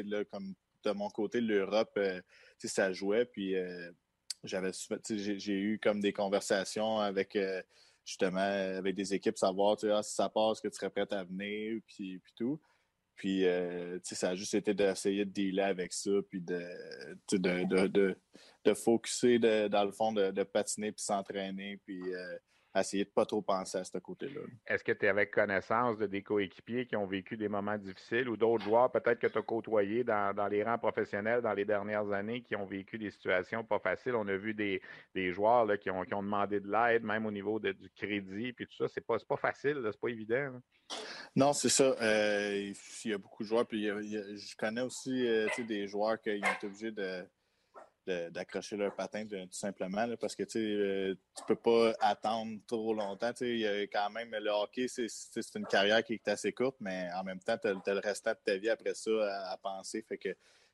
[0.05, 1.99] là, comme de mon côté, l'Europe,
[2.63, 3.25] ça jouait.
[3.25, 3.55] Puis
[4.43, 7.37] j'ai eu comme des conversations avec
[8.07, 11.81] justement avec des équipes, savoir ah, si ça passe, que tu serais prêt à venir,
[11.85, 12.59] puis, puis tout.
[13.17, 13.45] Puis,
[14.03, 16.63] ça a juste été d'essayer de dealer avec ça, puis de,
[17.31, 18.15] de, de, de,
[18.63, 21.99] de focuser dans le fond, de, patiner, puis s'entraîner, puis
[22.81, 24.41] essayer de ne pas trop penser à ce côté-là.
[24.65, 28.29] Est-ce que tu es avec connaissance de des coéquipiers qui ont vécu des moments difficiles
[28.29, 32.11] ou d'autres joueurs peut-être que tu as côtoyés dans, les rangs professionnels dans les dernières
[32.11, 34.15] années qui ont vécu des situations pas faciles?
[34.15, 34.81] On a vu des,
[35.31, 38.67] joueurs là, qui, ont, qui, ont, demandé de l'aide, même au niveau du crédit, puis
[38.67, 38.87] tout ça.
[38.87, 40.51] C'est pas, pas facile, c'est pas évident.
[41.35, 41.95] Non, c'est ça.
[42.01, 42.73] Euh,
[43.05, 43.67] il y a beaucoup de joueurs.
[43.67, 47.23] Puis je connais aussi euh, des joueurs qui ont été obligés de
[48.07, 51.15] d'accrocher leur patin tout simplement parce que tu ne euh,
[51.47, 53.31] peux pas attendre trop longtemps.
[53.41, 57.09] Il y a quand même le hockey, c'est une carrière qui est assez courte, mais
[57.15, 59.11] en même temps, tu as, le restant de ta vie après ça
[59.51, 60.03] à, penser.
[60.07, 60.29] Fait que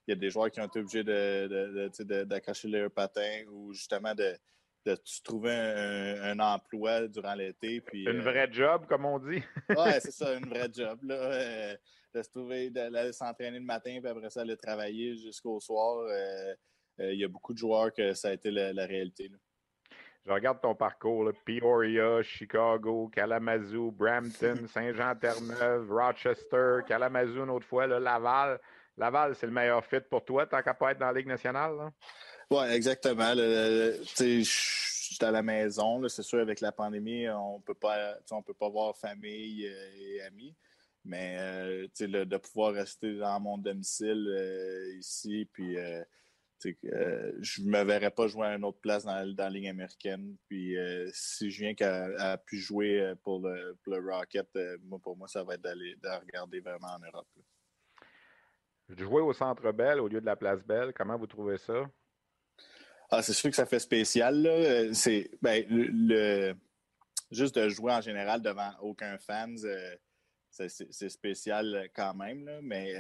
[0.06, 4.38] il y a des joueurs qui ont été obligés d'accrocher leur patin ou justement de,
[4.86, 7.82] de trouver un, emploi durant l'été.
[7.94, 9.42] Une euh, vraie job, comme on dit.
[9.70, 11.00] oui, c'est ça, une vraie job.
[11.04, 11.76] Là, euh,
[12.14, 16.00] de se trouver, d'aller s'entraîner le matin, puis après ça, aller travailler jusqu'au soir.
[16.00, 16.54] Euh,
[17.00, 19.32] il y a beaucoup de joueurs que ça a été la, réalité.
[20.26, 28.60] Je regarde ton parcours, Peoria, Chicago, Kalamazoo, Brampton, Saint-Jean-Terre-Neuve, Rochester, Kalamazoo une autre fois, Laval.
[28.98, 31.92] Laval, c'est le meilleur fit pour toi, tant qu'à pas être dans la Ligue nationale?
[32.50, 33.34] Oui, exactement.
[34.44, 36.08] Suis à la maison.
[36.08, 40.22] C'est sûr, avec la pandémie, on peut pas, on peut pas voir famille euh, et
[40.22, 40.56] amis.
[41.06, 46.02] Mais euh, de pouvoir rester dans mon domicile ici, puis euh,
[46.72, 50.36] je ne me verrais pas jouer à une autre place dans, la Ligue américaine.
[50.48, 54.48] Puis euh, si je viens qu'à pu jouer euh, pour le, Rocket,
[54.84, 57.28] moi, pour moi, ça va être d'aller de regarder vraiment en Europe.
[58.90, 61.90] Jouer au Centre Bell au lieu de la Place Belle, comment vous trouvez ça?
[63.10, 64.90] Ah, c'est sûr que ça fait spécial.
[64.94, 66.54] C'est ben, le,
[67.32, 69.56] juste de jouer en général devant aucun fan,
[70.50, 72.50] c'est spécial quand même.
[72.62, 72.94] mais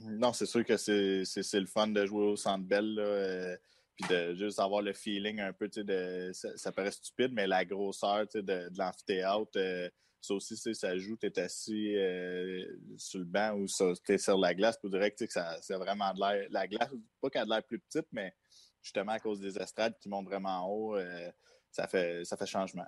[0.00, 2.96] non, c'est sûr que c'est le fun de jouer au Centre Bell.
[2.98, 3.56] Euh,
[3.96, 8.26] puis de juste avoir le feeling un peu, de, ça, paraît stupide, mais la grosseur
[8.34, 9.88] de, de l'amphithéâtre, euh,
[10.20, 11.16] ça aussi, ça joue.
[11.16, 12.64] Tu es assis euh,
[12.96, 14.78] sur le banc ou tu es sur la glace.
[14.78, 16.48] Pour dire que ça, c'est vraiment de l'air.
[16.50, 18.34] La glace, pas qu'elle a de l'air plus petite, mais
[18.82, 20.98] justement à cause des estrades qui montent vraiment en haut,
[21.70, 22.86] ça, fait, ça fait changement.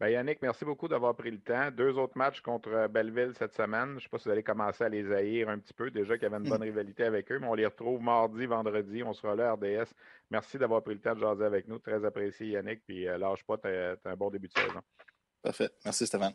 [0.00, 1.70] Ben, Yannick, merci beaucoup d'avoir pris le temps.
[1.70, 3.90] Deux autres matchs contre euh, Belleville cette semaine.
[3.90, 5.90] Je ne sais pas si vous allez commencer à les haïr un petit peu.
[5.90, 9.02] Déjà qu'il y avait une bonne rivalité avec eux, mais on les retrouve mardi, vendredi.
[9.02, 9.92] On sera là, RDS.
[10.30, 11.78] Merci d'avoir pris le temps de jaser avec nous.
[11.78, 12.80] Très apprécié, Yannick.
[12.86, 14.80] Puis euh, lâche pas, tu as, un bon début de saison.
[15.42, 15.68] Parfait.
[15.84, 16.32] Merci, Stéphane.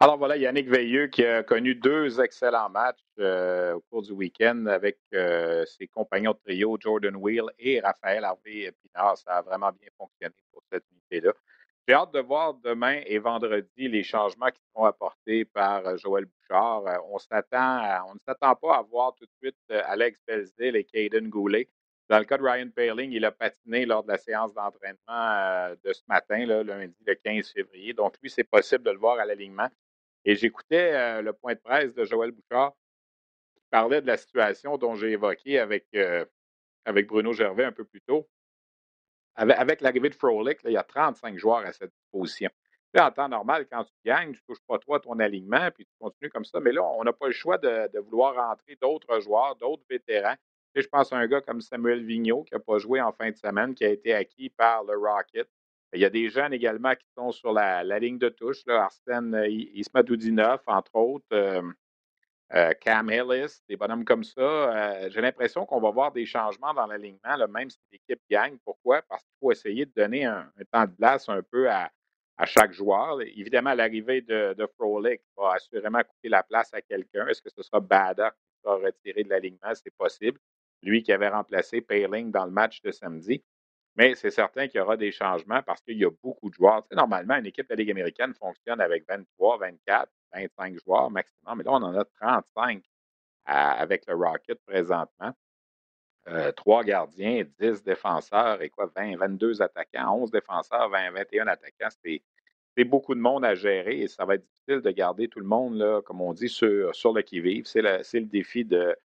[0.00, 4.64] Alors voilà, Yannick Veilleux qui a connu deux excellents matchs euh, au cours du week-end
[4.66, 9.18] avec ses compagnons de trio, Jordan Wheel et Raphaël Harvey Pinard.
[9.18, 11.34] Ça a vraiment bien fonctionné pour cette unité-là.
[11.88, 16.24] J'ai hâte de voir demain et vendredi les changements qui seront apportés par euh, Joël
[16.24, 16.84] Bouchard.
[16.84, 21.28] Euh, on, ne s'attend pas à voir tout de suite euh, Alex Belzil et Caden
[21.28, 21.68] Goulet.
[22.08, 25.92] Dans le cas de Ryan Paling, il a patiné lors de la séance d'entraînement de
[25.92, 27.92] ce matin, lundi le 15 février.
[27.94, 29.68] Donc, lui, c'est possible de le voir à l'alignement.
[30.24, 32.74] Et j'écoutais le point de presse de Joël Bouchard
[33.56, 35.88] qui parlait de la situation dont j'ai évoqué avec
[37.08, 38.28] Bruno Gervais un peu plus tôt.
[39.36, 42.50] Avec, l'arrivée de Frolic, il y a 35 joueurs à cette position.
[42.98, 45.92] en temps normal, quand tu gagnes, tu ne touches pas à ton alignement, puis tu
[46.00, 46.58] continues comme ça.
[46.60, 50.36] Mais là, on n'a pas le choix de, vouloir rentrer d'autres joueurs, d'autres vétérans.
[50.74, 53.36] je pense à un gars comme Samuel Vigneault, qui n'a pas joué en fin de
[53.36, 55.48] semaine, qui a été acquis par le Rocket.
[55.92, 58.64] Il y a des jeunes également qui sont sur la, ligne de touche.
[58.66, 58.84] Là.
[58.84, 61.26] Arsène euh, entre autres.
[61.32, 61.62] Euh,
[62.54, 64.40] euh, Cam Ellis, des bonhommes comme ça.
[64.40, 68.56] Euh, j'ai l'impression qu'on va voir des changements dans l'alignement, même si l'équipe gagne.
[68.64, 69.02] Pourquoi?
[69.02, 71.90] Parce qu'il faut essayer de donner un, temps de place un peu à,
[72.44, 73.20] chaque joueur.
[73.22, 74.68] Évidemment, l'arrivée de, de
[75.36, 77.26] va assurément coûter la place à quelqu'un.
[77.26, 79.74] Est-ce que ce sera Bader qui sera retiré de l'alignement?
[79.74, 80.38] C'est possible.
[80.82, 83.42] Lui qui avait remplacé Paling dans le match de samedi.
[83.96, 86.86] Mais c'est certain qu'il y aura des changements parce qu'il y a beaucoup de joueurs.
[86.92, 91.58] normalement, une équipe de la Ligue américaine fonctionne avec 23, 24, 25 joueurs maximum.
[91.58, 92.82] Mais là, on en a 35
[93.46, 95.32] avec le Rocket présentement.
[96.28, 101.88] Euh, trois gardiens, 10 défenseurs et quoi, 20, 22 attaquants, 11 défenseurs, 20, 21 attaquants.
[102.76, 105.46] C'est beaucoup de monde à gérer et ça va être difficile de garder tout le
[105.46, 107.64] monde, là, comme on dit, sur, sur le qui-vive.
[107.66, 108.96] C'est le, défi de,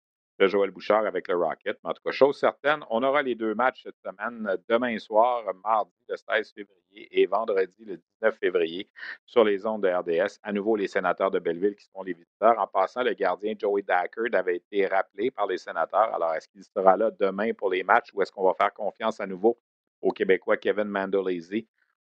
[0.46, 1.78] Joël Bouchard avec le Rocket.
[1.82, 5.44] Mais en tout cas, chose certaine, on aura les deux matchs cette semaine, demain soir,
[5.64, 8.88] mardi le 16 février et vendredi le 19 février
[9.26, 10.38] sur les ondes de RDS.
[10.42, 12.58] À nouveau, les sénateurs de Belleville qui seront les visiteurs.
[12.58, 16.14] En passant, le gardien Joey Dackard avait été rappelé par les sénateurs.
[16.14, 19.20] Alors, est-ce qu'il sera là demain pour les matchs ou est-ce qu'on va faire confiance
[19.20, 19.58] à nouveau
[20.00, 21.64] au Québécois Kevin Mandolese?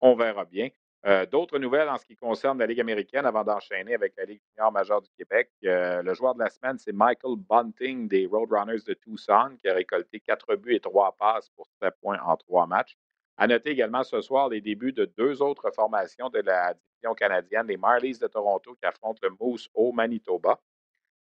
[0.01, 0.69] On verra bien.
[1.05, 4.41] Euh, d'autres nouvelles en ce qui concerne la Ligue américaine avant d'enchaîner avec la Ligue
[4.49, 5.49] junior majeure du Québec.
[5.63, 9.73] Euh, le joueur de la semaine, c'est Michael Bunting des Roadrunners de Tucson qui a
[9.73, 12.97] récolté quatre buts et trois passes pour sept points en trois matchs.
[13.37, 17.67] À noter également ce soir les débuts de deux autres formations de la division canadienne,
[17.67, 20.59] les Marlies de Toronto qui affrontent le Moose au Manitoba.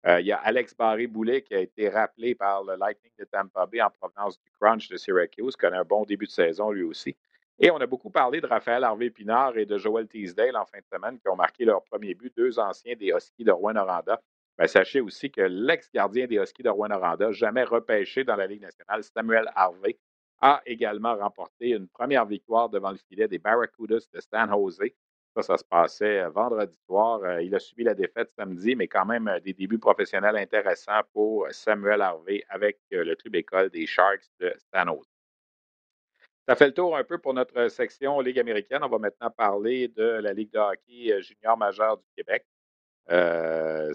[0.07, 3.65] Euh, il y a Alex Barré-Boulet qui a été rappelé par le Lightning de Tampa
[3.65, 6.83] Bay en provenance du Crunch de Syracuse, qui a un bon début de saison lui
[6.83, 7.17] aussi.
[7.57, 10.85] Et on a beaucoup parlé de Raphaël Harvey-Pinard et de Joel Teasdale en fin de
[10.91, 14.21] semaine qui ont marqué leur premier but, deux anciens des Huskies de Rouen-Noranda.
[14.57, 19.03] Ben, sachez aussi que l'ex-gardien des Huskies de Rouen-Noranda, jamais repêché dans la Ligue nationale,
[19.03, 19.97] Samuel Harvey,
[20.41, 24.91] a également remporté une première victoire devant le filet des Barracudas de San Jose.
[25.35, 27.21] Ça, ça se passait euh, vendredi soir.
[27.23, 31.01] Euh, il a subi la défaite samedi, mais quand même euh, des débuts professionnels intéressants
[31.13, 35.14] pour Samuel Harvey avec le club école des Sharks de San Jose.
[36.47, 38.84] Ça fait le tour un peu pour notre section Ligue américaine.
[38.84, 42.45] On va maintenant parler de la Ligue de hockey euh, junior majeure du Québec.
[43.10, 43.91] Euh,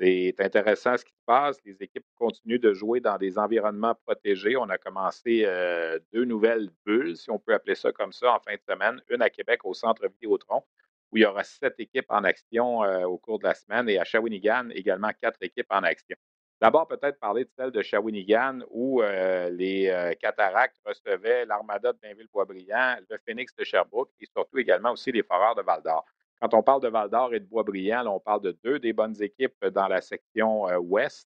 [0.00, 1.58] c'est intéressant ce qui se passe.
[1.66, 4.56] Les équipes continuent de jouer dans des environnements protégés.
[4.56, 8.40] On a commencé euh, deux nouvelles bulles, si on peut appeler ça comme ça, en
[8.40, 9.02] fin de semaine.
[9.10, 10.64] Une à Québec au centre Vidéotron,
[11.12, 14.04] où il y aura sept équipes en action au cours de la semaine, et à
[14.04, 16.16] Shawinigan, également quatre équipes en action.
[16.60, 21.98] D'abord, peut-être parler de celle de Shawinigan où euh, les euh, Cataractes recevaient l'Armada de
[21.98, 26.04] Blainville-Boisbriand, le Phoenix de Sherbrooke et surtout également aussi les Foreurs de Val-d'Or.
[26.38, 29.64] Quand on parle de Val-d'Or et de Boisbriand, on parle de deux des bonnes équipes
[29.68, 31.26] dans la section euh, ouest.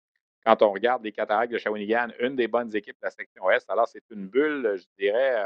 [0.44, 3.68] Quand on regarde les Cataractes de Shawinigan, une des bonnes équipes de la section ouest.
[3.70, 5.42] Alors, c'est une bulle, je dirais,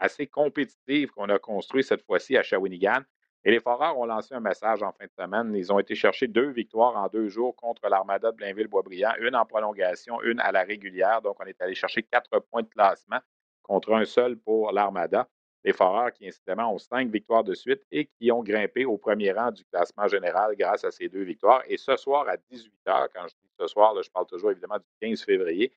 [0.00, 3.02] assez compétitive qu'on a construite cette fois-ci à Shawinigan.
[3.44, 5.54] Et les Foreurs ont lancé un message en fin de semaine.
[5.54, 9.46] Ils ont été chercher deux victoires en deux jours contre l'Armada de Blainville-Boisbriand, une en
[9.46, 11.22] prolongation, une à la régulière.
[11.22, 13.20] Donc, on est allé chercher quatre points de classement
[13.62, 15.26] contre un seul pour l'Armada.
[15.64, 19.32] Les Foreurs qui, incidemment, ont cinq victoires de suite et qui ont grimpé au premier
[19.32, 21.62] rang du classement général grâce à ces deux victoires.
[21.66, 24.78] Et ce soir, à 18 h, quand je dis ce soir, je parle toujours évidemment
[24.78, 25.72] du 15 février,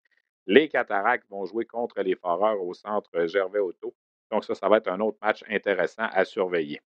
[0.47, 3.93] les Cataractes vont jouer contre les Foreurs au centre Gervais-Auto.
[4.31, 6.81] Donc, ça, ça va être un autre match intéressant à surveiller.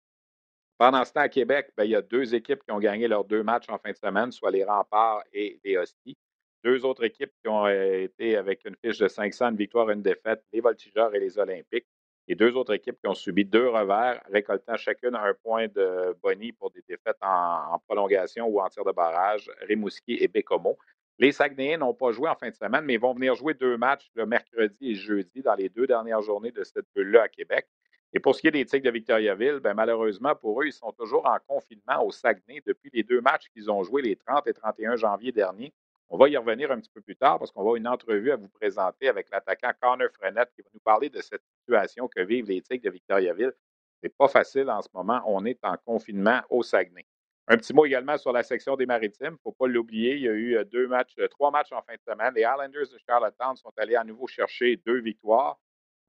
[0.78, 3.24] Pendant ce temps, à Québec, ben, il y a deux équipes qui ont gagné leurs
[3.24, 6.16] deux matchs en fin de semaine, soit les Remparts et les Huskies.
[6.64, 10.02] Deux autres équipes qui ont euh, été avec une fiche de 500, une victoire, une
[10.02, 11.86] défaite, les Voltigeurs et les Olympiques.
[12.26, 16.52] Et deux autres équipes qui ont subi deux revers, récoltant chacune un point de boni
[16.52, 20.78] pour des défaites en, prolongation ou en tir de barrage, Rimouski et Bécomo.
[21.18, 24.10] Les Saguenayens n'ont pas joué en fin de semaine, mais vont venir jouer deux matchs
[24.14, 27.68] le mercredi et jeudi dans les deux dernières journées de cette bulle-là à Québec.
[28.16, 30.92] Et pour ce qui est des Tigres de Victoriaville, ben, malheureusement pour eux, ils sont
[30.92, 34.54] toujours en confinement au Saguenay depuis les deux matchs qu'ils ont joués les 30 et
[34.54, 35.74] 31 janvier dernier.
[36.08, 38.30] On va y revenir un petit peu plus tard parce qu'on va avoir une entrevue
[38.30, 42.20] à vous présenter avec l'attaquant Connor Frenette qui va nous parler de cette situation que
[42.20, 43.52] vivent les Tigres de Victoriaville.
[44.00, 45.20] C'est pas facile en ce moment.
[45.26, 47.04] On est en confinement au Saguenay.
[47.48, 49.30] Un petit mot également sur la section des Maritimes.
[49.30, 50.14] Il ne faut pas l'oublier.
[50.14, 52.32] Il y a eu euh, deux matchs, euh, trois matchs en fin de semaine.
[52.34, 55.58] Les Islanders de Charlottetown sont allés à nouveau chercher deux victoires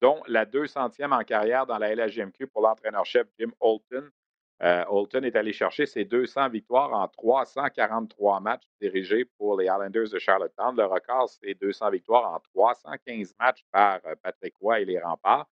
[0.00, 4.10] dont la 200e en carrière dans la LHGMQ pour l'entraîneur-chef Jim Holton.
[4.62, 10.08] Euh, Holton est allé chercher ses 200 victoires en 343 matchs dirigés pour les Islanders
[10.08, 10.74] de Charlottetown.
[10.76, 15.46] Le record, c'est 200 victoires en 315 matchs par euh, Patrick Roy et les Remparts.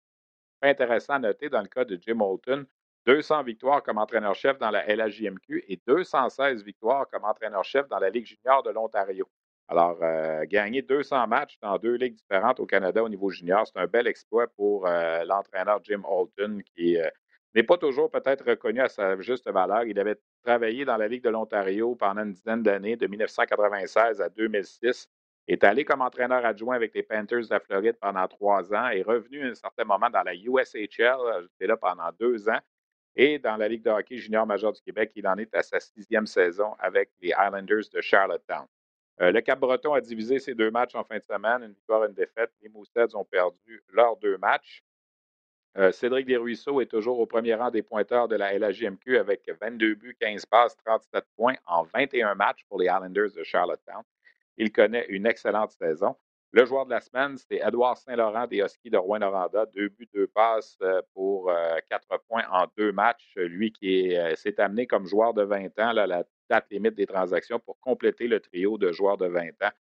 [0.63, 2.67] Intéressant à noter dans le cas de Jim Holton,
[3.07, 8.27] 200 victoires comme entraîneur-chef dans la LHJMQ et 216 victoires comme entraîneur-chef dans la Ligue
[8.27, 9.29] junior de l'Ontario.
[9.69, 13.79] Alors, euh, gagner 200 matchs dans deux ligues différentes au Canada au niveau junior, c'est
[13.79, 17.09] un bel exploit pour euh, l'entraîneur Jim Holton, qui euh,
[17.55, 19.85] n'est pas toujours peut-être reconnu à sa juste valeur.
[19.85, 24.29] Il avait travaillé dans la Ligue de l'Ontario pendant une dizaine d'années, de 1996 à
[24.29, 25.09] 2006.
[25.47, 28.89] Est allé comme entraîneur adjoint avec les Panthers de la Floride pendant trois ans.
[28.89, 30.89] Est revenu à un certain moment dans la USHL.
[31.43, 32.61] J'étais là pendant deux ans.
[33.17, 35.81] Et dans la Ligue de hockey junior majeur du Québec, il en est à sa
[35.81, 38.67] sixième saison avec les Islanders de Charlottetown.
[39.21, 42.09] Euh, le Cap-Breton a divisé ses deux matchs en fin de semaine, une victoire, et
[42.09, 42.51] une défaite.
[42.63, 44.83] Les Moussets ont perdu leurs deux matchs.
[45.77, 49.95] Euh, Cédric Desruisseaux est toujours au premier rang des pointeurs de la LHJMQ avec 22
[49.95, 54.03] buts, 15 passes, 37 points en 21 matchs pour les Islanders de Charlottetown.
[54.57, 56.17] Il connaît une excellente saison.
[56.55, 59.67] Le joueur de la semaine, c'est Edouard Saint-Laurent des Huskies de Rouen-Noranda.
[59.75, 61.53] Deux buts, deux passes euh, pour
[61.91, 63.33] quatre points en deux matchs.
[63.37, 67.79] Lui qui s'est amené comme joueur de 20 ans, la date limite des transactions pour
[67.81, 69.73] compléter le trio de joueurs de 20 ans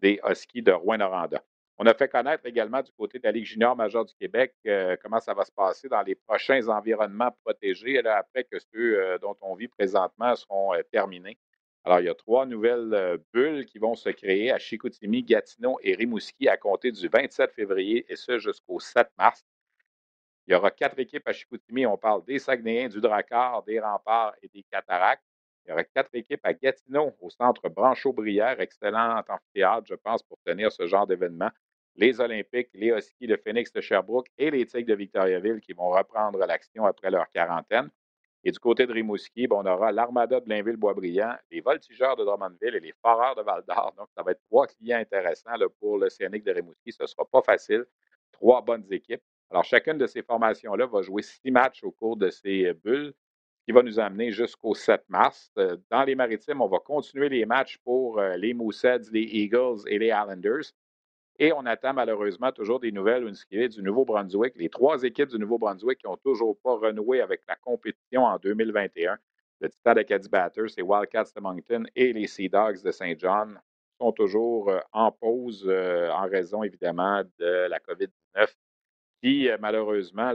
[0.00, 1.42] des Huskies de Rouen-Noranda.
[1.78, 4.96] On a fait connaître également du côté de la Ligue junior majeure du Québec euh,
[5.02, 9.36] comment ça va se passer dans les prochains environnements protégés après que ceux euh, dont
[9.42, 11.38] on vit présentement seront euh, terminés.
[11.86, 15.94] Alors, il y a trois nouvelles bulles qui vont se créer à Chicoutimi, Gatineau et
[15.94, 19.46] Rimouski à compter du 27 février et ce jusqu'au 7 mars.
[20.48, 21.86] Il y aura quatre équipes à Chicoutimi.
[21.86, 25.22] On parle des Saguenayens, du Drakkar, des Remparts et des Cataractes.
[25.64, 30.38] Il y aura quatre équipes à Gatineau, au centre Branchot-Brière, excellent amphithéâtre, je pense, pour
[30.44, 31.50] tenir ce genre d'événement
[31.94, 35.90] les Olympiques, les Huskies de Phoenix de Sherbrooke et les Tigres de Victoriaville qui vont
[35.90, 37.90] reprendre l'action après leur quarantaine.
[38.46, 42.76] Et du côté de Rimouski, ben, on aura l'Armada de Blainville-Boisbriand, les Voltigeurs de Drummondville
[42.76, 43.92] et les Foreurs de Val-d'Or.
[43.98, 46.92] Donc, ça va être trois clients intéressants pour l'Océanique de Rimouski.
[46.92, 47.84] Ce ne sera pas facile.
[48.30, 49.20] Trois bonnes équipes.
[49.50, 53.12] Alors, chacune de ces formations-là va jouer six matchs au cours de ces bulles,
[53.58, 55.50] ce qui va nous amener jusqu'au 7 mars.
[55.58, 59.80] Euh, dans les maritimes, on va continuer les matchs pour euh, les Mooseheads, les Eagles
[59.88, 60.70] et les Islanders.
[61.38, 64.54] Et on attend malheureusement toujours des nouvelles du Nouveau-Brunswick.
[64.56, 69.18] Les trois équipes du Nouveau-Brunswick qui n'ont toujours pas renoué avec la compétition en 2021,
[69.60, 73.60] le Titan d'Acadie Batters, les Wildcats de Moncton et les Sea Dogs de Saint John,
[73.98, 78.54] sont toujours euh, en pause euh, en raison évidemment de la COVID-19
[79.22, 80.34] qui euh, malheureusement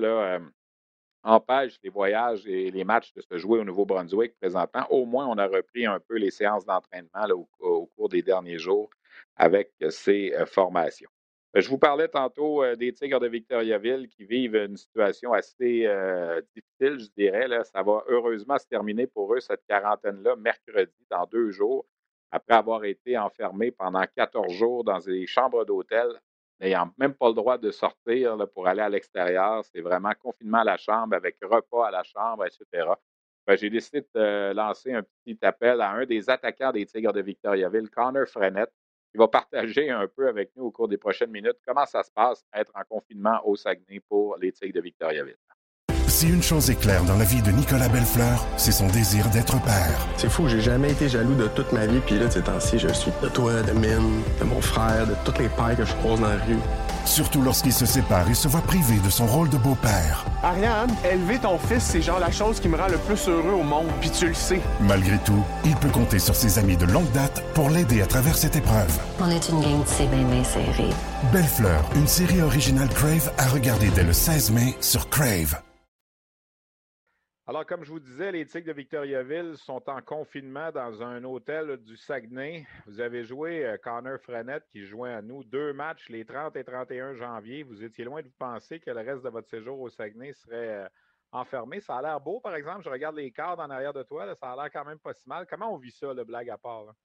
[1.24, 4.88] empêche les voyages et les matchs de se jouer au Nouveau-Brunswick présentement.
[4.90, 7.28] Au moins, on a repris un peu les séances d'entraînement
[7.60, 8.90] au, cours des derniers jours
[9.36, 11.10] avec ces formations.
[11.54, 15.86] Je vous parlais tantôt des Tigres de Victoriaville qui vivent une situation assez
[16.56, 17.48] difficile, je dirais.
[17.66, 21.86] Ça va heureusement se terminer pour eux, cette quarantaine-là, mercredi, dans deux jours,
[22.32, 26.08] après avoir été enfermés pendant 14 jours dans des chambres d'hôtel,
[26.62, 29.66] n'ayant même pas le droit de sortir pour aller à l'extérieur.
[29.66, 32.88] C'est vraiment confinement à la chambre avec repas à la chambre, etc.
[33.46, 37.22] Ben, j'ai décidé de lancer un petit appel à un des attaquants des Tigres de
[37.22, 38.72] Victoriaville, Connor Frenette,
[39.14, 42.12] il va partager un peu avec nous au cours des prochaines minutes comment ça se
[42.12, 45.38] passe être en confinement au Saguenay pour les Tigres de Victoriaville.
[46.08, 49.62] Si une chose est claire dans la vie de Nicolas Bellefleur, c'est son désir d'être
[49.64, 50.08] père.
[50.18, 52.90] C'est fou, j'ai jamais été jaloux de toute ma vie, puis là, ces temps-ci, je
[52.90, 56.20] suis de toi, de Mine, de mon frère, de tous les pères que je croise
[56.20, 56.60] dans la rue.
[57.06, 60.26] Surtout lorsqu'il se sépare et se voit privé de son rôle de beau-père.
[60.44, 63.64] Ariane, élever ton fils, c'est genre la chose qui me rend le plus heureux au
[63.64, 64.62] monde, puis tu le sais.
[64.80, 68.38] Malgré tout, il peut compter sur ses amis de longue date pour l'aider à travers
[68.38, 69.00] cette épreuve.
[69.20, 70.94] On est une gang de c'est bien série.
[71.32, 75.56] Belle Fleur, une série originale Crave à regarder dès le 16 mai sur Crave.
[77.52, 81.76] Alors, comme je vous disais, les Tigres de Victoriaville sont en confinement dans un hôtel
[81.84, 82.66] du Saguenay.
[82.88, 86.64] Vous avez joué euh, Connor Frenette qui joint à nous deux matchs les 30 et
[86.64, 87.64] 31 janvier.
[87.64, 90.86] Vous étiez loin de vous penser que le reste de votre séjour au Saguenay serait
[90.86, 90.88] euh,
[91.34, 91.82] enfermé.
[91.82, 92.86] Ça a l'air beau, par exemple.
[92.86, 94.34] Je regarde les cadres en arrière de toi.
[94.34, 95.46] ça a l'air quand même pas si mal.
[95.46, 96.96] Comment on vit ça, le blague à part?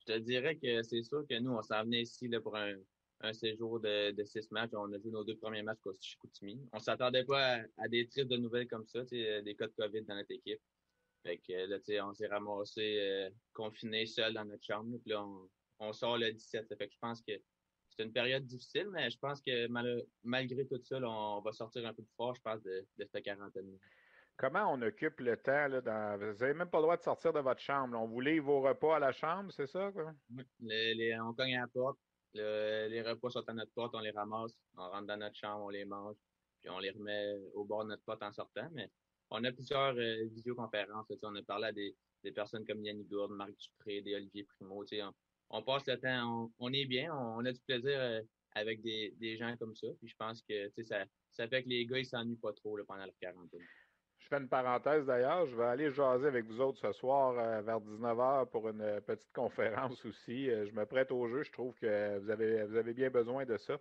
[0.00, 2.74] Je te dirais que c'est sûr que nous, on s'en venait ici pour un,
[3.20, 4.70] un séjour de, de, six matchs.
[4.74, 6.60] On a joué nos deux premiers matchs contre Chicoutimi.
[6.72, 10.16] On s'attendait pas à, des tristes de nouvelles comme ça, des cas de COVID dans
[10.16, 10.60] notre équipe.
[11.22, 14.98] Fait que là, on s'est ramassé euh, confiné seul dans notre chambre.
[14.98, 15.48] Puis là, on,
[15.80, 16.68] on, sort le 17.
[16.68, 17.32] Fait que je pense que
[17.88, 19.66] c'est une période difficile, mais je pense que
[20.22, 23.24] malgré tout ça, on va sortir un peu plus fort, je pense, de, de cette
[23.24, 23.76] quarantaine.
[24.36, 25.66] Comment on occupe le temps?
[25.66, 26.18] Là, dans...
[26.18, 27.98] Vous n'avez même pas le droit de sortir de votre chambre.
[27.98, 29.90] On vous livre vos repas à la chambre, c'est ça?
[29.92, 30.12] Quoi?
[30.30, 30.44] Oui.
[30.60, 31.98] les, on cogne à la porte,
[32.36, 35.70] les repas sont à notre porte, on les ramasse, on rentre dans notre chambre, on
[35.70, 36.16] les mange,
[36.60, 38.68] puis on les remet au bord de notre porte en sortant.
[38.72, 38.90] Mais
[39.30, 41.06] on a plusieurs euh, visioconférences.
[41.22, 41.94] On a parlé à des,
[42.34, 44.84] personnes comme Yannick Gourde, Marc Dupré, des Olivier Primo.
[44.84, 45.12] On,
[45.50, 48.20] on, passe le temps, on, est bien, on, a du plaisir euh,
[48.54, 49.86] avec des, gens comme ça.
[49.98, 53.18] Puis je pense que ça, fait que les gars, ils s'ennuient pas trop pendant leur
[53.20, 53.60] quarantaine.
[54.26, 55.46] Je fais une parenthèse d'ailleurs.
[55.46, 59.00] Je vais aller jaser avec vous autres ce soir euh, vers 19h pour une euh,
[59.00, 60.50] petite conférence aussi.
[60.50, 61.44] Euh, je me prête au jeu.
[61.44, 63.78] Je trouve que vous avez, vous avez bien besoin de ça.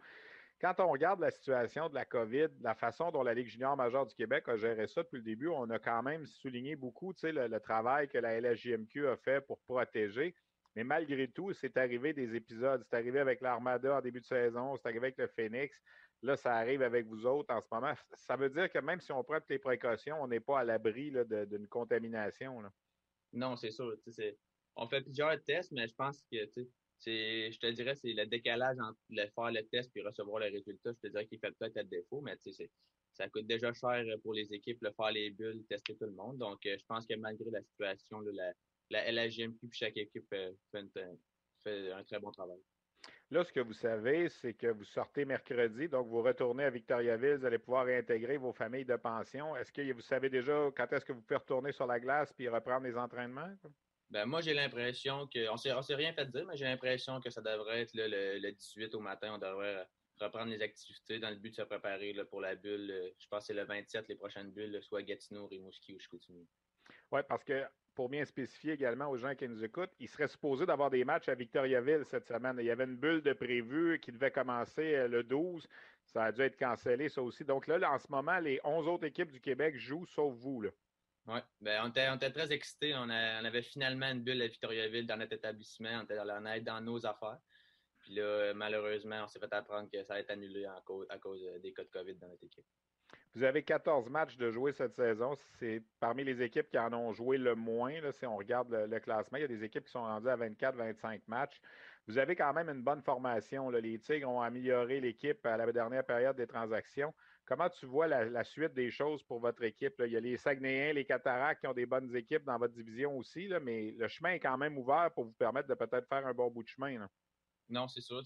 [0.62, 4.06] Quand on regarde la situation de la COVID, la façon dont la Ligue junior majeure
[4.06, 7.48] du Québec a géré ça depuis le début, on a quand même souligné beaucoup le,
[7.48, 10.36] le travail que la LHJMQ a fait pour protéger.
[10.76, 12.86] Mais malgré tout, c'est arrivé des épisodes.
[12.88, 15.82] C'est arrivé avec l'Armada en début de saison, c'est arrivé avec le Phoenix.
[16.22, 17.94] Là, ça arrive avec vous autres en ce moment.
[18.14, 20.64] Ça veut dire que même si on prend toutes les précautions, on n'est pas à
[20.64, 22.62] l'abri d'une contamination.
[23.34, 23.96] Non, c'est sûr.
[24.76, 26.38] On fait plusieurs tests, mais je pense que
[27.06, 30.92] je te dirais, c'est le décalage entre le faire le test et recevoir le résultat.
[30.94, 32.36] Je te dirais qu'il fait peut-être être défaut, mais
[33.14, 36.38] ça coûte déjà cher pour les équipes, de faire les bulles, tester tout le monde.
[36.38, 38.54] Donc, euh, je pense que malgré la situation, la,
[38.90, 40.54] la LHGMQ chaque équipe euh,
[41.66, 42.60] fait un très bon travail.
[43.32, 47.38] Là, ce que vous savez, c'est que vous sortez mercredi, donc vous retournez à Victoriaville,
[47.38, 49.56] vous allez pouvoir réintégrer vos familles de pension.
[49.56, 52.48] Est-ce que vous savez déjà quand est-ce que vous pouvez retourner sur la glace puis
[52.48, 53.52] reprendre les entraînements?
[54.12, 55.50] Ben, moi, j'ai l'impression que.
[55.50, 58.94] On ne s'est rien fait dire, mais j'ai l'impression que ça devrait être le, 18
[58.94, 59.34] au matin.
[59.34, 59.88] On devrait
[60.20, 63.12] reprendre les activités dans le but de se préparer pour la bulle.
[63.20, 66.48] Je pense que c'est le 27, les prochaines bulles, soit Gatineau, Rimouski ou Chicoutimi.
[67.12, 67.66] Oui, parce que
[67.96, 71.30] pour bien spécifier également aux gens qui nous écoutent, il serait supposé d'avoir des matchs
[71.30, 72.58] à Victoriaville cette semaine.
[72.60, 75.68] Il y avait une bulle de prévu qui devait commencer euh, le 12.
[76.04, 77.44] Ça a dû être cancellé, ça aussi.
[77.44, 80.64] Donc là, en ce moment, les 11 autres équipes du Québec jouent, sauf vous.
[81.28, 82.94] Oui, ben, on, était, très excités.
[82.96, 86.02] On, avait finalement une bulle à Victoriaville dans notre établissement.
[86.02, 87.40] On était dans, dans nos affaires.
[88.02, 91.74] Puis là, malheureusement, on s'est fait apprendre que ça allait être annulé à cause des
[91.74, 92.66] cas de COVID dans notre équipe.
[93.36, 95.34] Vous avez 14 matchs de jouer cette saison.
[95.60, 98.00] C'est parmi les équipes qui en ont joué le moins.
[98.00, 100.38] Là, si on regarde le, classement, il y a des équipes qui sont rendues à
[100.38, 101.60] 24-25 matchs.
[102.08, 103.70] Vous avez quand même une bonne formation.
[103.72, 107.14] Les Tigres ont amélioré l'équipe à la dernière période des transactions.
[107.46, 109.96] Comment tu vois la, suite des choses pour votre équipe?
[110.00, 113.18] Il y a les Saguenayens, les Cataractes qui ont des bonnes équipes dans votre division
[113.18, 116.34] aussi, mais le chemin est quand même ouvert pour vous permettre de peut-être faire un
[116.34, 117.06] bon bout de chemin.
[117.68, 118.24] Non, c'est sûr.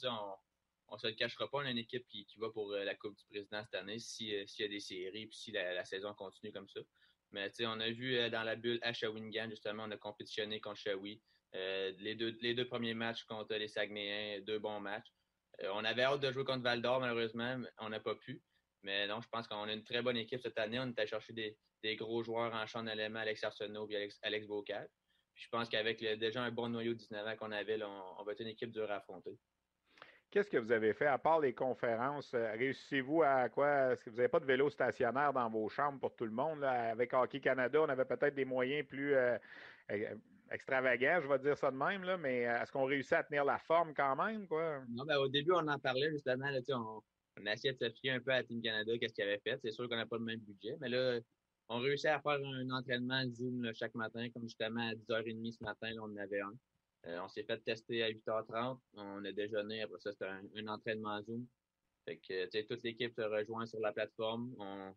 [0.92, 3.16] On se le cachera pas, on a une équipe qui, va pour euh, la Coupe
[3.16, 4.30] du Président cette année, euh, s'il
[4.60, 6.80] y a des séries, puis si la, saison continue comme ça.
[7.32, 10.78] Mais on a vu euh, dans la bulle à Shawinigan, justement, on a compétitionné contre
[10.78, 11.22] Shawi.
[11.54, 15.12] les, deux, les deux premiers matchs contre les Saguenayens, deux bons matchs.
[15.64, 18.42] on avait hâte de jouer contre Val d'Or, malheureusement, on n'a pas pu.
[18.84, 20.80] Mais non, je pense qu'on a une très bonne équipe cette année.
[20.80, 24.48] On est allé chercher des, gros joueurs en champ d'éléments, Alex Arsenault et Alex, Alex
[24.48, 24.90] Bocal.
[25.36, 28.42] je pense qu'avec déjà un bon noyau de 19 ans qu'on avait, on, va être
[28.42, 29.38] une équipe dure à affronter.
[30.32, 32.34] Qu'est-ce que vous avez fait à part les conférences?
[32.36, 33.94] Euh, réussissez-vous à quoi?
[33.94, 36.64] Est-ce que vous n'avez pas de vélo stationnaire dans vos chambres pour tout le monde?
[36.64, 39.40] Avec Hockey Canada, on avait peut-être des moyens plus euh,
[39.90, 40.20] e-,
[40.52, 43.44] extravagants, je vais dire ça de même, là, mais euh, est-ce qu'on réussit à tenir
[43.44, 44.48] la forme quand même?
[44.48, 44.84] Quoi?
[44.90, 46.48] Non, ben, au début, on en parlait justement.
[46.70, 47.02] on,
[47.42, 49.58] on a essayé de se fier un peu à Team Canada, qu'est-ce qu'il avait fait.
[49.64, 51.20] C'est sûr qu'on n'a pas le même budget, mais là,
[51.70, 55.90] on réussit à faire un entraînement Zoom chaque matin, comme justement à 10h30 ce matin,
[55.92, 56.54] là, on en avait un.
[57.08, 58.80] Euh, on s'est fait tester à 8h30.
[58.94, 59.82] On a déjeuné.
[59.82, 61.46] Après ça, c'était un, entraînement Zoom.
[62.06, 64.56] Fait que, toute l'équipe se rejoint sur la plateforme.
[64.60, 64.94] On,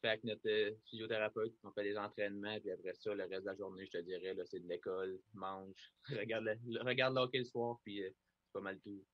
[0.00, 3.46] fait avec notre euh, physiothérapeute, on fait des entraînements, puis après ça, le reste de
[3.46, 7.44] la journée, je te dirais, là, c'est de l'école, mange, regarde le, regarde l'hockey le
[7.44, 9.04] soir, puis euh, c'est pas mal tout.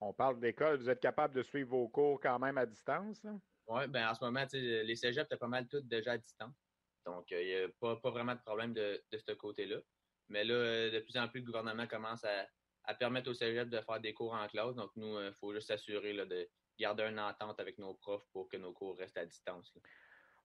[0.00, 3.26] On parle d'école, vous êtes capable de suivre vos cours quand même à distance?
[3.66, 6.54] Oui, ben en ce moment, les cégeps, c'est pas mal tout déjà à distance.
[7.04, 9.78] Donc, il n'y a pas, pas, vraiment de problème de, de ce côté-là.
[10.28, 13.80] Mais là, euh, de plus en plus, le gouvernement commence à, permettre au cégep de
[13.80, 14.74] faire des cours en classe.
[14.74, 16.48] Donc, nous, il euh, faut juste s'assurer de
[16.78, 19.72] garder une entente avec nos profs pour que nos cours restent à distance.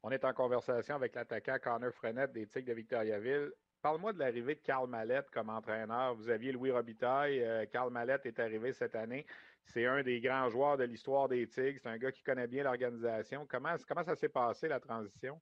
[0.01, 3.51] On est en conversation avec l'attaquant Connor Frenette des Tigres de Victoriaville.
[3.81, 6.15] Parle-moi de l'arrivée de Carl Mallette comme entraîneur.
[6.15, 7.41] Vous aviez Louis Robitaille.
[7.41, 9.25] Euh, Carl Mallette est arrivé cette année.
[9.65, 11.79] C'est un des grands joueurs de l'histoire des Tigres.
[11.81, 13.45] C'est un gars qui connaît bien l'organisation.
[13.45, 15.39] Comment, comment ça s'est passé, la transition?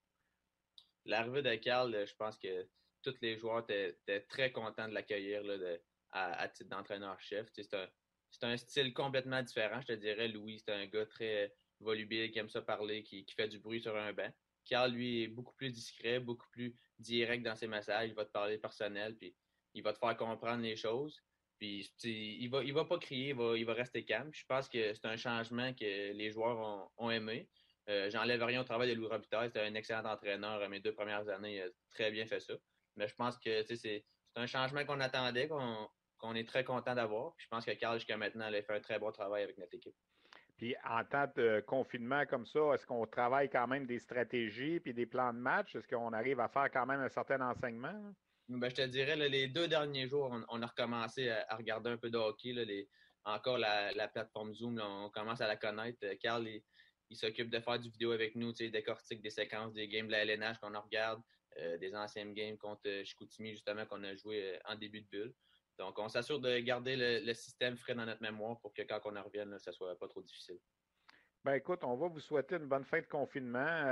[1.04, 2.66] L'arrivée de Carl, je pense que
[3.02, 5.42] tous les joueurs étaient, très contents de l'accueillir
[6.12, 7.48] à, titre d'entraîneur-chef.
[7.54, 10.28] C'est un, style complètement différent, je te dirais.
[10.28, 13.96] Louis, c'est un gars très volubile, qui aime ça parler, qui, fait du bruit sur
[13.96, 14.32] un banc.
[14.64, 18.08] Carl, lui, est beaucoup plus discret, beaucoup plus direct dans ses messages.
[18.08, 19.34] Il va te parler personnel, puis
[19.74, 21.20] il va te faire comprendre les choses.
[21.58, 24.30] Puis il va, va pas crier, il va, rester calme.
[24.32, 27.48] je pense que c'est un changement que les joueurs ont, aimé.
[27.88, 29.48] Euh, j'enlève rien au travail de Louis Robitaille.
[29.48, 30.68] C'était un excellent entraîneur.
[30.68, 32.54] Mes deux premières années, il a très bien fait ça.
[32.96, 34.04] Mais je pense que c'est
[34.36, 37.34] un changement qu'on attendait, qu'on est très content d'avoir.
[37.38, 39.94] Je pense que Carl, jusqu'à maintenant, a fait un très bon travail avec notre équipe.
[40.56, 44.94] Puis en temps de confinement comme ça, est-ce qu'on travaille quand même des stratégies puis
[44.94, 45.74] des plans de match?
[45.74, 48.14] Est-ce qu'on arrive à faire quand même un certain enseignement?
[48.48, 52.10] Ben, je te dirais, les deux derniers jours, on, a recommencé à, regarder un peu
[52.10, 52.52] de hockey.
[52.52, 52.88] les,
[53.24, 55.98] encore la, plateforme Zoom, on commence à la connaître.
[56.20, 60.12] Carl, il, s'occupe de faire du vidéo avec nous, décortique des séquences des games de
[60.12, 61.20] la LNH qu'on regarde.
[61.58, 65.06] Euh, des anciennes games contre euh, Chicoutimi, justement, qu'on a joué euh, en début de
[65.06, 65.34] bulle.
[65.78, 69.16] Donc, on s'assure de garder le, système frais dans notre mémoire pour que quand on
[69.16, 70.58] en revienne, ça ne soit pas trop difficile.
[71.44, 73.82] Ben écoute, on va vous souhaiter une bonne fin de confinement.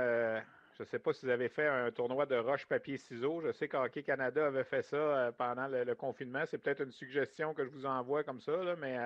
[0.77, 3.41] je ne sais pas si vous avez fait un tournoi de roche, papier, ciseaux.
[3.41, 6.45] Je sais qu'Hockey Canada avait fait ça pendant le, confinement.
[6.45, 8.97] C'est peut-être une suggestion que je vous envoie comme ça, mais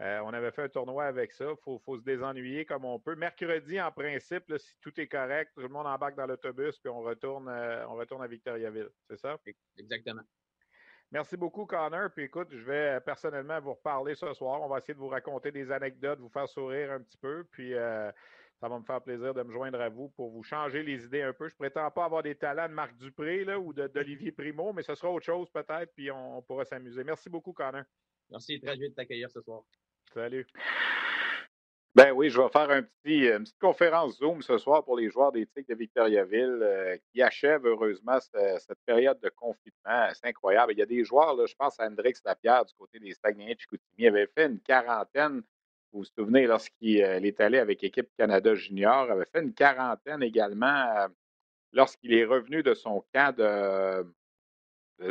[0.00, 1.44] euh, on avait fait un tournoi avec ça.
[1.50, 3.14] Il faut, se désennuyer comme on peut.
[3.14, 7.00] Mercredi, en principe, si tout est correct, tout le monde embarque dans l'autobus, puis on
[7.00, 8.88] retourne, euh, on retourne à Victoriaville.
[9.08, 9.38] C'est ça?
[9.76, 10.22] Exactement.
[11.10, 12.10] Merci beaucoup, Connor.
[12.10, 14.62] Puis écoute, je vais personnellement vous reparler ce soir.
[14.62, 17.44] On va essayer de vous raconter des anecdotes, vous faire sourire un petit peu.
[17.50, 18.10] Puis euh,
[18.60, 21.20] ça va me faire plaisir de me joindre à vous pour vous changer les idées
[21.20, 21.50] un peu.
[21.50, 24.94] Je prétends pas avoir des talents de Marc Dupré là, ou d'Olivier Primo, mais ce
[24.94, 27.04] sera autre chose peut-être, puis on, on pourra s'amuser.
[27.04, 27.82] Merci beaucoup, Connor.
[28.32, 29.62] Merci, très de t'accueillir ce soir.
[30.14, 30.46] Salut.
[31.94, 35.10] Ben oui, je vais faire un petit, une petite conférence Zoom ce soir pour les
[35.10, 40.08] joueurs des Tigres de Victoriaville euh, qui achèvent heureusement cette, période de confinement.
[40.14, 40.72] C'est incroyable.
[40.72, 44.06] Il y a des joueurs, je pense à Hendrix Lapierre du côté des Saguenay Chicoutimi,
[44.06, 45.42] avait fait une quarantaine.
[45.92, 50.22] Vous vous souvenez, lorsqu'il euh, est allé avec l'équipe Canada Junior, avait fait une quarantaine
[50.22, 51.08] également euh,
[51.72, 54.06] lorsqu'il est revenu de son camp de,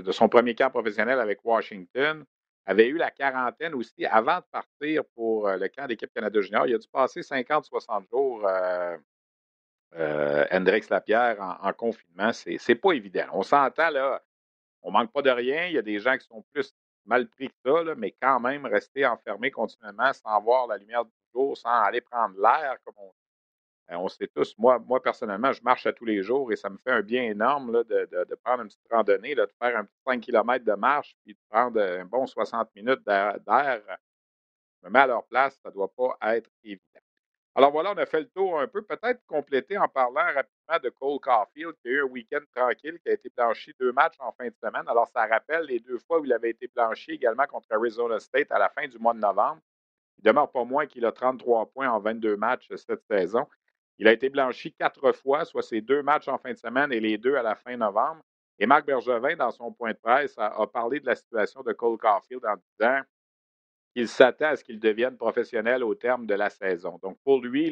[0.02, 2.26] de son premier camp professionnel avec Washington
[2.66, 6.68] avait eu la quarantaine aussi avant de partir pour euh, le camp d'équipe Canada Junior.
[6.68, 8.98] Il a dû passer 50-60 jours, euh,
[9.96, 12.32] euh, Hendrix Lapierre, en, confinement.
[12.34, 13.26] C'est, pas évident.
[13.34, 14.22] On s'entend, là,
[14.82, 15.66] on manque pas de rien.
[15.66, 16.74] Il y a des gens qui sont plus
[17.06, 21.12] mal pris que ça, mais quand même, rester enfermé continuellement sans voir la lumière du
[21.34, 23.12] jour, sans aller prendre l'air, comme on
[23.96, 26.78] on sait tous, moi, moi personnellement, je marche à tous les jours et ça me
[26.78, 30.00] fait un bien énorme là, de, de, prendre une petite randonnée, de faire un petit
[30.08, 33.38] 5 km de marche, puis de prendre un bon 60 minutes d'air.
[34.82, 36.82] Je me mets à leur place, ça ne doit pas être évident.
[37.54, 40.90] Alors voilà, on a fait le tour un peu, peut-être compléter en parlant rapidement de
[40.90, 44.32] Cole Caulfield, qui a eu un week-end tranquille, qui a été blanchi deux matchs en
[44.32, 44.88] fin de semaine.
[44.88, 48.52] Alors ça rappelle les deux fois où il avait été blanchi également contre Arizona State
[48.52, 49.60] à la fin du mois de novembre.
[50.18, 53.46] Il demeure pas moins qu'il a 33 points en 22 matchs cette saison.
[54.02, 57.00] Il a été blanchi quatre fois, soit ses deux matchs en fin de semaine et
[57.00, 58.24] les deux à la fin novembre.
[58.58, 62.00] Et Marc Bergevin, dans son point de presse, a, parlé de la situation de Cole
[62.00, 63.02] Caulfield en disant
[63.94, 66.98] qu'il s'attend à ce qu'il devienne professionnel au terme de la saison.
[67.04, 67.72] Donc, pour lui,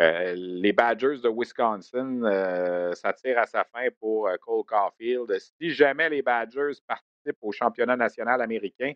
[0.00, 5.32] euh, les Badgers de Wisconsin, euh, ça tire à sa fin pour euh, Cole Caulfield.
[5.38, 8.94] Si jamais les Badgers participent au championnat national américain,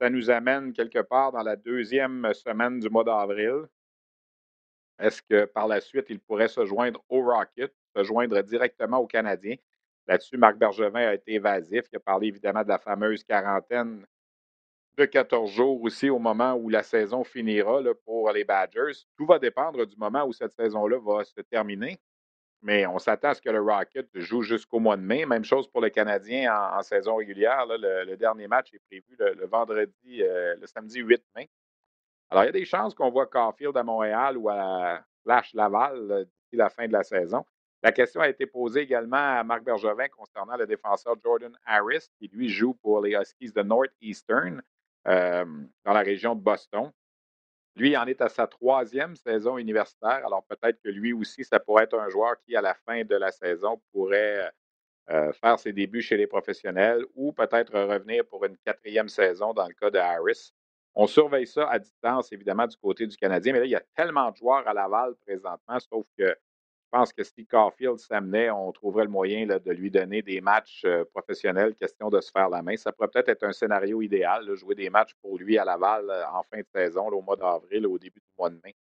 [0.00, 3.66] ça nous amène quelque part dans la deuxième semaine du mois d'avril.
[4.98, 9.06] Est-ce que par la suite, il pourrait se joindre au Rocket, se joindre directement aux
[9.06, 9.56] Canadiens?
[10.06, 11.84] Là-dessus, Marc Bergevin a été évasif.
[11.92, 14.06] Il a parlé évidemment de la fameuse quarantaine
[14.96, 19.06] de 14 jours aussi au moment où la saison finira pour les Badgers.
[19.16, 21.98] Tout va dépendre du moment où cette saison-là va se terminer.
[22.62, 25.26] Mais on s'attend à ce que le Rocket joue jusqu'au mois de mai.
[25.26, 27.66] Même chose pour le Canadien en, saison régulière.
[27.66, 31.50] Le, dernier match est prévu le, vendredi, euh, le samedi 8 mai.
[32.30, 36.26] Alors, il y a des chances qu'on voit Caulfield à Montréal ou à Flash Laval
[36.26, 37.44] d'ici la fin de la saison.
[37.82, 42.28] La question a été posée également à Marc Bergevin concernant le défenseur Jordan Harris, qui
[42.28, 44.62] lui joue pour les Huskies de Northeastern
[45.06, 45.44] euh,
[45.84, 46.90] dans la région de Boston.
[47.76, 51.84] Lui en est à sa troisième saison universitaire, alors peut-être que lui aussi, ça pourrait
[51.84, 54.50] être un joueur qui, à la fin de la saison, pourrait
[55.10, 59.68] euh, faire ses débuts chez les professionnels ou peut-être revenir pour une quatrième saison dans
[59.68, 60.54] le cas de Harris.
[60.94, 63.82] On surveille ça à distance, évidemment, du côté du Canadien, mais là, il y a
[63.96, 66.28] tellement de joueurs à Laval présentement, sauf que
[66.94, 70.82] je pense que si Caulfield s'amenait, on trouverait le moyen de lui donner des matchs
[70.84, 72.76] euh, professionnels, question de se faire la main.
[72.76, 76.24] Ça pourrait peut-être être un scénario idéal, jouer des matchs pour lui à Laval euh,
[76.28, 78.76] en fin de saison, au mois d'avril, au début du mois de mai.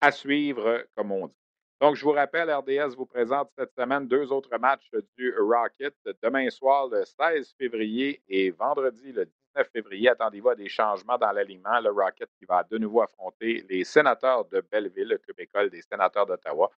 [0.00, 1.34] À suivre, comme on dit.
[1.80, 5.96] Donc, je vous rappelle, RDS vous présente cette semaine deux autres matchs du Rocket.
[6.22, 11.30] Demain soir, le 16 février et vendredi, le 19 février, attendez-vous à des changements dans
[11.30, 11.80] l'alignement.
[11.80, 15.82] Le Rocket qui va de nouveau affronter les sénateurs de Belleville, le club école des
[15.82, 16.70] sénateurs d'Ottawa.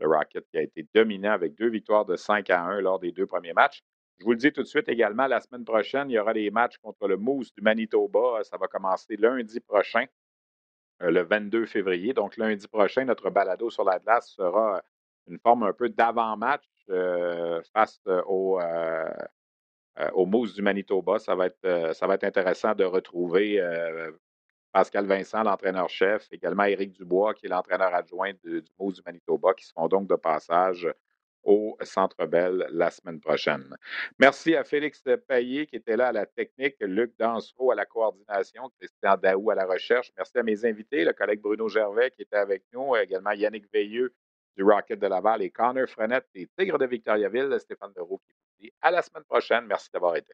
[0.00, 3.12] Le Rocket qui a été dominant avec deux victoires de 5 à 1 lors des
[3.12, 3.82] deux premiers matchs.
[4.18, 6.50] Je vous le dis tout de suite également, la semaine prochaine, il y aura des
[6.50, 8.42] matchs contre le Moose du Manitoba.
[8.44, 10.06] Ça va commencer lundi prochain,
[11.02, 12.14] euh, le 22 février.
[12.14, 14.82] Donc, lundi prochain, notre balado sur la glace sera
[15.26, 19.26] une forme un peu d'avant-match euh, face au, euh, euh,
[20.14, 21.18] au Moose du Manitoba.
[21.18, 24.10] Ça va être, euh, intéressant de retrouver euh,
[24.72, 29.66] Pascal Vincent, l'entraîneur-chef, également Éric Dubois, qui est l'entraîneur adjoint du Moose du Manitoba, qui
[29.66, 30.88] seront donc de passage
[31.44, 33.76] au Centre Bell la semaine prochaine.
[34.18, 38.70] Merci à Félix Payet qui était là à la technique, Luc Dansereau à la coordination,
[38.78, 40.12] Christian Daou à la recherche.
[40.16, 44.14] Merci à mes invités, le collègue Bruno Gervais qui était avec nous, également Yannick Veilleux
[44.56, 48.32] du Rocket de Laval et Connor Frenette des Tigres de Victoriaville, Stéphane Leroux qui
[48.80, 49.66] à la semaine prochaine.
[49.66, 50.32] Merci d'avoir été